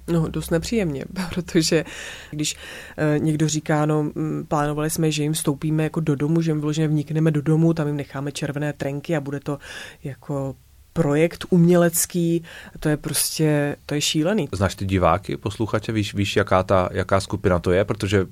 No, 0.07 0.27
dost 0.27 0.49
nepříjemně, 0.49 1.05
protože 1.33 1.85
když 2.31 2.55
e, 2.97 3.19
někdo 3.19 3.47
říká, 3.47 3.85
no, 3.85 4.11
m, 4.15 4.45
plánovali 4.47 4.89
jsme, 4.89 5.11
že 5.11 5.23
jim 5.23 5.33
vstoupíme 5.33 5.83
jako 5.83 5.99
do 5.99 6.15
domu, 6.15 6.41
že 6.41 6.51
jim 6.51 6.59
vyloženě 6.59 6.87
vnikneme 6.87 7.31
do 7.31 7.41
domu, 7.41 7.73
tam 7.73 7.87
jim 7.87 7.95
necháme 7.95 8.31
červené 8.31 8.73
trenky 8.73 9.15
a 9.15 9.21
bude 9.21 9.39
to 9.39 9.57
jako 10.03 10.55
projekt 10.95 11.45
umělecký, 11.49 12.43
to 12.79 12.89
je 12.89 12.97
prostě, 12.97 13.75
to 13.85 13.95
je 13.95 14.01
šílený. 14.01 14.49
Znáš 14.51 14.75
ty 14.75 14.85
diváky, 14.85 15.37
posluchače, 15.37 15.91
víš, 15.91 16.13
víš 16.13 16.35
jaká, 16.35 16.63
ta, 16.63 16.89
jaká 16.91 17.19
skupina 17.19 17.59
to 17.59 17.71
je, 17.71 17.85
protože 17.85 18.27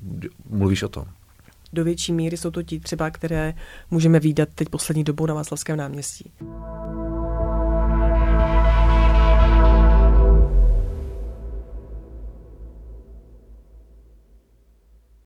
mluvíš 0.50 0.84
o 0.84 0.90
tom 0.90 1.06
do 1.74 1.84
větší 1.84 2.14
míry 2.14 2.38
jsou 2.38 2.52
to 2.52 2.64
ti 2.64 2.80
třeba, 2.80 3.10
které 3.10 3.54
můžeme 3.92 4.20
výdat 4.20 4.50
teď 4.56 4.70
poslední 4.70 5.04
dobou 5.04 5.26
na 5.26 5.34
Václavském 5.34 5.78
náměstí. 5.78 6.32